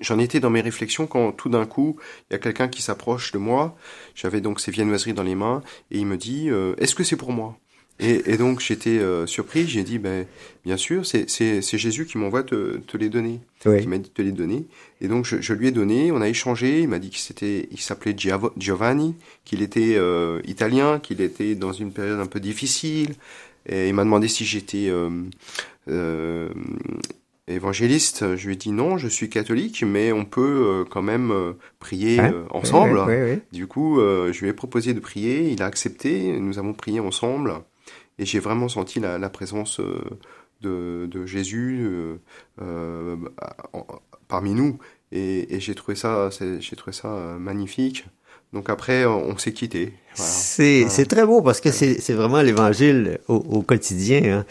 j'en 0.02 0.20
étais 0.20 0.40
dans 0.40 0.50
mes 0.50 0.62
réflexions 0.62 1.08
quand 1.08 1.32
tout 1.32 1.50
d'un 1.50 1.66
coup, 1.66 1.98
il 2.30 2.34
y 2.34 2.36
a 2.36 2.40
quelqu'un 2.40 2.68
qui 2.68 2.82
s'approche 2.82 3.32
de 3.32 3.38
moi. 3.38 3.76
J'avais 4.16 4.42
donc 4.42 4.60
ces 4.60 4.72
viennoiseries 4.72 5.14
dans 5.14 5.24
les 5.24 5.36
mains 5.36 5.62
et 5.92 6.00
il 6.00 6.06
me 6.06 6.18
dit 6.18 6.50
euh, 6.50 6.76
Est-ce 6.78 6.96
que 6.96 7.04
c'est 7.04 7.18
pour 7.18 7.32
moi? 7.32 7.58
Et, 8.00 8.34
et, 8.34 8.38
donc 8.38 8.60
j'étais 8.60 9.00
euh, 9.00 9.26
surpris. 9.26 9.68
J'ai 9.68 9.84
dit 9.84 9.98
ben 9.98 10.28
bien 10.64 10.78
sûr, 10.78 11.06
c'est 11.06 11.62
Jésus 11.62 12.06
qui 12.06 12.18
m'envoie 12.18 12.44
te, 12.44 12.78
te 12.78 12.96
les 12.96 13.10
donner, 13.10 13.40
oui. 13.66 13.82
qui 13.82 13.88
m'a 13.88 13.98
dit 13.98 14.10
de 14.10 14.14
te 14.14 14.22
les 14.22 14.32
donner. 14.32 14.66
Et 15.02 15.08
donc 15.08 15.26
je, 15.26 15.42
je, 15.42 15.54
lui 15.54 15.68
ai 15.68 15.72
donné. 15.72 16.12
On 16.12 16.22
a 16.22 16.30
échangé. 16.30 16.82
Il 16.82 16.90
m'a 16.90 17.00
dit 17.00 17.10
qu'il 17.10 17.20
c'était, 17.20 17.68
il 17.72 17.80
s'appelait 17.80 18.16
Giovanni, 18.16 19.16
qu'il 19.46 19.64
était 19.64 19.96
euh, 19.96 20.42
italien, 20.46 21.00
qu'il 21.00 21.22
était 21.22 21.56
dans 21.56 21.74
une 21.74 21.92
période 21.92 22.20
un 22.20 22.28
peu 22.28 22.40
difficile. 22.40 23.16
Et 23.66 23.90
il 23.90 23.96
m'a 23.96 24.04
demandé 24.04 24.28
si 24.28 24.46
j'étais 24.46 24.90
euh, 25.88 26.50
évangéliste, 27.48 28.36
je 28.36 28.48
lui 28.48 28.54
ai 28.54 28.58
dit 28.58 28.72
non, 28.72 28.98
je 28.98 29.08
suis 29.08 29.30
catholique, 29.30 29.84
mais 29.84 30.12
on 30.12 30.26
peut 30.26 30.42
euh, 30.66 30.86
quand 30.90 31.02
même 31.02 31.32
euh, 31.32 31.54
prier 31.80 32.20
euh, 32.20 32.44
ensemble. 32.52 33.00
du 33.52 33.68
coup, 33.68 34.00
je 34.00 34.40
lui 34.40 34.50
ai 34.50 34.54
proposé 34.54 34.94
de 34.94 35.00
prier, 35.00 35.50
il 35.50 35.62
a 35.62 35.66
accepté, 35.66 36.40
nous 36.40 36.60
avons 36.60 36.74
prié 36.74 37.00
ensemble, 37.00 37.54
et 38.20 38.26
j'ai 38.26 38.40
vraiment 38.40 38.68
senti 38.68 39.00
la, 39.00 39.18
la 39.18 39.30
présence 39.30 39.80
de, 40.62 41.08
de, 41.10 41.26
Jésus 41.26 41.88
parmi 44.28 44.54
nous, 44.54 44.78
et, 45.12 45.56
et 45.56 45.60
j'ai 45.60 45.76
trouvé 45.76 45.96
ça, 45.96 46.30
j'ai 46.60 46.76
trouvé 46.76 46.96
ça 46.96 47.38
magnifique. 47.40 48.06
Donc 48.54 48.70
après, 48.70 49.06
on 49.06 49.38
s'est 49.38 49.54
quitté. 49.54 49.94
C'est 50.18 51.06
très 51.08 51.26
beau 51.26 51.42
parce 51.42 51.62
que 51.62 51.72
c'est 51.72 52.14
vraiment 52.14 52.42
l'évangile 52.42 53.20
au, 53.28 53.36
au, 53.36 53.62
quotidien. 53.62 54.22
Hein. 54.26 54.46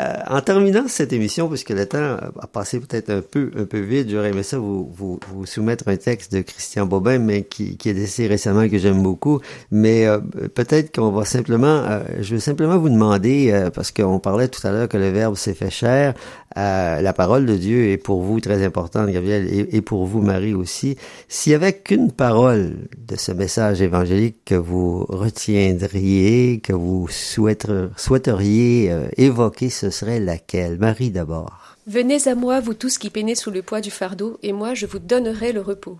Euh, 0.00 0.14
en 0.28 0.40
terminant 0.40 0.84
cette 0.86 1.12
émission, 1.12 1.48
puisque 1.48 1.70
le 1.70 1.86
temps 1.86 2.16
a 2.40 2.46
passé 2.46 2.80
peut-être 2.80 3.10
un 3.10 3.22
peu 3.22 3.50
un 3.56 3.64
peu 3.64 3.80
vite, 3.80 4.10
j'aurais 4.10 4.30
aimé 4.30 4.42
ça 4.42 4.58
vous, 4.58 4.90
vous, 4.94 5.18
vous, 5.32 5.46
soumettre 5.46 5.88
un 5.88 5.96
texte 5.96 6.32
de 6.32 6.40
Christian 6.40 6.86
Bobin, 6.86 7.18
mais 7.18 7.42
qui, 7.42 7.76
qui 7.76 7.88
est 7.88 7.94
décédé 7.94 8.28
récemment 8.28 8.68
que 8.68 8.78
j'aime 8.78 9.02
beaucoup. 9.02 9.40
Mais 9.70 10.06
euh, 10.06 10.18
peut-être 10.18 10.94
qu'on 10.94 11.10
va 11.10 11.24
simplement, 11.24 11.66
euh, 11.66 12.00
je 12.20 12.34
vais 12.34 12.40
simplement 12.40 12.78
vous 12.78 12.88
demander, 12.88 13.50
euh, 13.52 13.70
parce 13.70 13.90
qu'on 13.90 14.18
parlait 14.18 14.48
tout 14.48 14.64
à 14.66 14.70
l'heure 14.70 14.88
que 14.88 14.96
le 14.96 15.10
Verbe 15.10 15.36
s'est 15.36 15.54
fait 15.54 15.70
chair, 15.70 16.14
la 16.56 17.12
parole 17.12 17.46
de 17.46 17.54
Dieu 17.54 17.90
est 17.90 17.98
pour 17.98 18.22
vous 18.22 18.40
très 18.40 18.64
importante, 18.64 19.08
Gabriel, 19.10 19.46
et, 19.46 19.76
et 19.76 19.80
pour 19.80 20.06
vous, 20.06 20.20
Marie 20.20 20.54
aussi. 20.54 20.96
S'il 21.28 21.52
y 21.52 21.54
avait 21.54 21.72
qu'une 21.72 22.10
parole 22.10 22.88
de 22.96 23.14
ce 23.14 23.30
message 23.30 23.80
évangélique 23.80 24.38
que 24.44 24.56
vous 24.56 25.06
retiendriez, 25.16 26.60
que 26.60 26.72
vous 26.72 27.08
souhaiteriez 27.08 28.92
euh, 28.92 29.08
évoquer, 29.16 29.70
ce 29.70 29.90
serait 29.90 30.20
laquelle? 30.20 30.78
Marie 30.78 31.10
d'abord. 31.10 31.76
Venez 31.86 32.28
à 32.28 32.34
moi, 32.34 32.60
vous 32.60 32.74
tous 32.74 32.98
qui 32.98 33.08
peinez 33.08 33.34
sous 33.34 33.50
le 33.50 33.62
poids 33.62 33.80
du 33.80 33.90
fardeau, 33.90 34.38
et 34.42 34.52
moi 34.52 34.74
je 34.74 34.86
vous 34.86 34.98
donnerai 34.98 35.52
le 35.52 35.62
repos. 35.62 35.98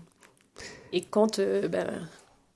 Et 0.93 1.01
quand, 1.01 1.39
euh, 1.39 1.67
ben, 1.67 1.87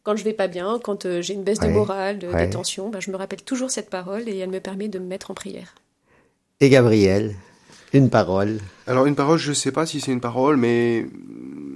quand 0.04 0.16
je 0.16 0.24
vais 0.24 0.34
pas 0.34 0.48
bien, 0.48 0.80
quand 0.84 1.06
euh, 1.06 1.22
j'ai 1.22 1.34
une 1.34 1.44
baisse 1.44 1.60
de 1.60 1.68
morale, 1.68 2.20
de, 2.20 2.52
tension, 2.52 2.90
ben, 2.90 3.00
je 3.00 3.10
me 3.10 3.16
rappelle 3.16 3.42
toujours 3.42 3.72
cette 3.72 3.90
parole 3.90 4.30
et 4.30 4.38
elle 4.38 4.50
me 4.50 4.60
permet 4.60 4.88
de 4.88 5.00
me 5.00 5.06
mettre 5.06 5.32
en 5.32 5.34
prière. 5.34 5.76
Et 6.60 6.70
Gabriel, 6.70 7.36
une 7.94 8.10
parole 8.10 8.60
Alors 8.86 9.08
une 9.08 9.16
parole, 9.16 9.40
je 9.40 9.50
ne 9.50 9.56
sais 9.56 9.72
pas 9.72 9.86
si 9.86 10.00
c'est 10.00 10.12
une 10.12 10.22
parole, 10.22 10.58
mais 10.58 11.08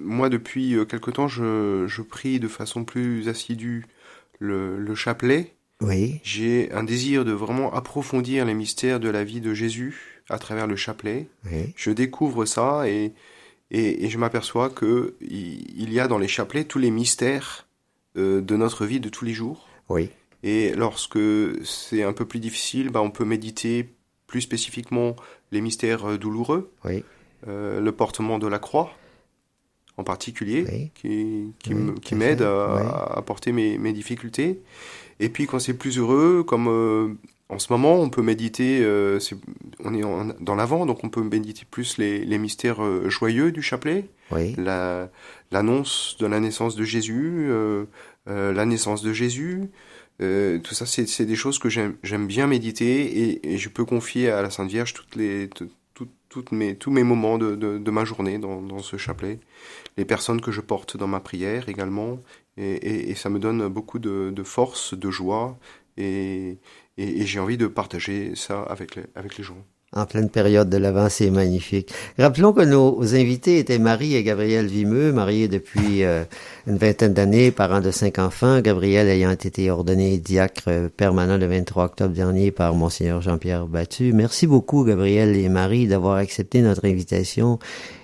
moi 0.04 0.30
depuis 0.30 0.76
quelque 0.88 1.12
temps, 1.12 1.28
je, 1.28 1.86
je 1.88 2.02
prie 2.04 2.40
de 2.40 2.48
façon 2.48 2.84
plus 2.84 3.28
assidue 3.28 3.86
le, 4.39 4.78
le 4.78 4.95
chapelet. 4.95 5.54
Oui. 5.82 6.19
J'ai 6.23 6.71
un 6.71 6.84
désir 6.84 7.23
de 7.23 7.32
vraiment 7.32 7.73
approfondir 7.73 8.45
les 8.45 8.54
mystères 8.54 9.00
de 9.00 9.10
la 9.10 9.23
vie 9.23 9.41
de 9.41 9.54
Jésus 9.54 10.23
à 10.30 10.39
travers 10.39 10.67
le 10.67 10.76
chapelet. 10.76 11.28
Oui. 11.45 11.73
Je 11.76 11.91
découvre 11.91 12.45
ça 12.45 12.89
et, 12.89 13.13
et, 13.71 14.06
et 14.06 14.10
je 14.10 14.17
m'aperçois 14.17 14.69
que 14.69 15.15
il 15.21 15.93
y 15.93 16.00
a 16.00 16.08
dans 16.08 16.17
les 16.17 16.28
chapelets 16.28 16.65
tous 16.65 16.80
les 16.80 16.91
mystères 16.91 17.67
de 18.15 18.56
notre 18.56 18.86
vie 18.86 19.00
de 19.00 19.10
tous 19.10 19.26
les 19.26 19.34
jours. 19.34 19.67
Oui. 19.89 20.10
Et 20.41 20.73
lorsque 20.73 21.19
c'est 21.63 22.04
un 22.04 22.13
peu 22.13 22.26
plus 22.26 22.39
difficile, 22.39 22.89
bah, 22.89 23.02
on 23.02 23.12
peut 23.12 23.26
méditer 23.26 23.89
plus 24.26 24.41
spécifiquement 24.41 25.15
les 25.52 25.62
mystères 25.62 26.17
douloureux, 26.17 26.71
oui. 26.84 27.04
le 27.45 27.89
portement 27.91 28.39
de 28.39 28.47
la 28.47 28.60
croix 28.60 28.91
en 29.98 30.04
particulier, 30.04 30.92
qui, 30.96 31.54
qui 32.02 32.16
m'aide 32.16 32.42
à, 32.42 33.14
à, 33.16 33.22
porter 33.24 33.52
mes, 33.52 33.78
mes, 33.78 33.94
difficultés. 33.94 34.62
Et 35.20 35.30
puis 35.30 35.48
quand 35.48 35.60
c'est 35.60 35.74
plus 35.74 35.98
heureux, 35.98 36.44
comme 36.44 37.18
en 37.50 37.60
ce 37.60 37.72
moment, 37.72 37.96
on 37.96 38.10
peut 38.10 38.22
méditer, 38.22 38.82
euh, 38.82 39.20
on 39.84 39.94
est 39.94 40.02
dans 40.42 40.56
l'avant, 40.56 40.86
donc 40.86 41.04
on 41.04 41.10
peut 41.10 41.24
méditer 41.24 41.64
plus 41.70 41.98
les, 41.98 42.26
les 42.26 42.38
mystères 42.38 42.84
euh, 42.84 43.10
joyeux 43.10 43.52
du 43.54 43.62
chapelet, 43.62 44.10
oui. 44.32 44.56
l'annonce 45.52 46.18
de 46.20 46.26
la 46.26 46.42
naissance 46.42 46.76
de 46.76 46.84
Jésus, 46.84 47.48
euh, 47.50 47.86
euh 48.28 48.52
la 48.52 48.66
naissance 48.66 49.02
de 49.02 49.14
Jésus. 49.14 49.70
Euh, 50.20 50.60
tout 50.60 50.74
ça, 50.74 50.86
c'est 50.86 51.26
des 51.26 51.36
choses 51.36 51.60
que 51.60 51.70
j'aime 51.70 52.28
bien 52.28 52.48
méditer 52.48 53.22
et, 53.30 53.54
et, 53.54 53.58
je 53.60 53.70
peux 53.70 53.86
confier 53.86 54.32
à 54.32 54.42
la 54.42 54.50
Sainte 54.50 54.70
Vierge 54.70 54.94
toutes 54.94 55.16
les, 55.16 55.48
toutes 56.30 56.52
mes, 56.52 56.76
tous 56.76 56.92
mes 56.92 57.04
moments 57.04 57.38
de, 57.38 57.56
de, 57.56 57.78
de 57.78 57.92
ma 57.92 58.06
journée 58.06 58.38
dans, 58.38 58.62
dans, 58.62 58.80
ce 58.80 58.98
chapelet, 58.98 59.40
les 59.98 60.06
personnes 60.06 60.42
que 60.42 60.52
je 60.52 60.62
porte 60.62 60.98
dans 60.98 61.08
ma 61.08 61.20
prière 61.20 61.70
également, 61.70 62.20
et, 62.58 62.74
et, 62.74 63.10
et 63.12 63.16
ça 63.16 63.30
me 63.30 63.40
donne 63.40 63.68
beaucoup 63.68 64.00
de, 64.00 64.32
de 64.36 64.44
force, 64.44 64.94
de 64.94 65.10
joie. 65.12 65.58
Et, 65.98 66.58
et, 66.98 67.26
j'ai 67.26 67.40
envie 67.40 67.58
de 67.58 67.68
partager 67.68 68.36
ça 68.36 68.62
avec 68.63 68.96
les, 68.96 69.04
avec 69.16 69.38
les 69.38 69.44
gens. 69.44 69.63
En 69.93 70.06
pleine 70.06 70.30
période 70.30 70.69
de 70.69 70.76
l'Avent, 70.76 71.08
c'est 71.08 71.30
magnifique. 71.30 71.93
Rappelons 72.19 72.52
que 72.52 72.62
nos 72.62 73.15
invités 73.15 73.60
étaient 73.60 73.80
Marie 73.80 74.15
et 74.15 74.23
Gabriel 74.23 74.67
Vimeux, 74.67 75.13
mariés 75.13 75.47
depuis 75.47 76.04
euh, 76.04 76.26
une 76.67 76.76
vingtaine 76.76 77.13
d'années, 77.13 77.52
parents 77.52 77.80
de 77.80 77.91
cinq 77.91 78.19
enfants. 78.19 78.60
Gabriel 78.60 79.08
ayant 79.08 79.32
été 79.32 79.71
ordonné 79.71 80.17
diacre 80.17 80.89
permanent 80.97 81.38
le 81.38 81.47
23 81.47 81.86
octobre 81.86 82.13
dernier 82.13 82.52
par 82.52 82.76
Monseigneur 82.76 83.21
Jean-Pierre 83.21 83.65
Battu. 83.65 84.12
Merci 84.12 84.45
beaucoup, 84.45 84.84
Gabriel 84.84 85.38
et 85.38 85.47
Marie, 85.47 85.88
d'avoir 85.88 86.17
accepté 86.17 86.62
notre 86.62 86.84
invitation 86.84 87.58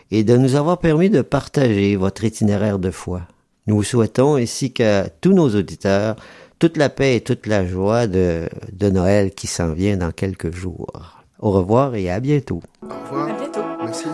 et 0.10 0.24
de 0.24 0.38
nous 0.38 0.56
avoir 0.56 0.78
permis 0.78 1.10
de 1.10 1.22
partager 1.22 1.98
votre 1.98 2.24
itinéraire 2.24 2.80
de 2.80 2.92
foi. 2.92 3.24
Nous 3.68 3.76
vous 3.76 3.84
souhaitons, 3.84 4.36
ainsi 4.36 4.72
qu'à 4.72 5.10
tous 5.10 5.34
nos 5.34 5.54
auditeurs, 5.54 6.16
toute 6.60 6.78
la 6.78 6.88
paix 6.88 7.18
et 7.18 7.22
toute 7.22 7.46
la 7.46 7.68
joie 7.68 8.08
de, 8.08 8.48
de 8.72 8.90
Noël 8.90 9.32
qui 9.32 9.48
s'en 9.48 9.74
vient 9.74 9.98
dans 9.98 10.12
quelques 10.12 10.56
jours. 10.56 11.23
Au 11.44 11.52
revoir 11.52 11.94
et 11.96 12.10
à 12.10 12.22
bientôt. 12.22 12.62
Au 12.82 12.88
revoir. 12.88 13.28
À 13.28 13.34
bientôt. 13.34 13.60
Merci. 13.84 14.08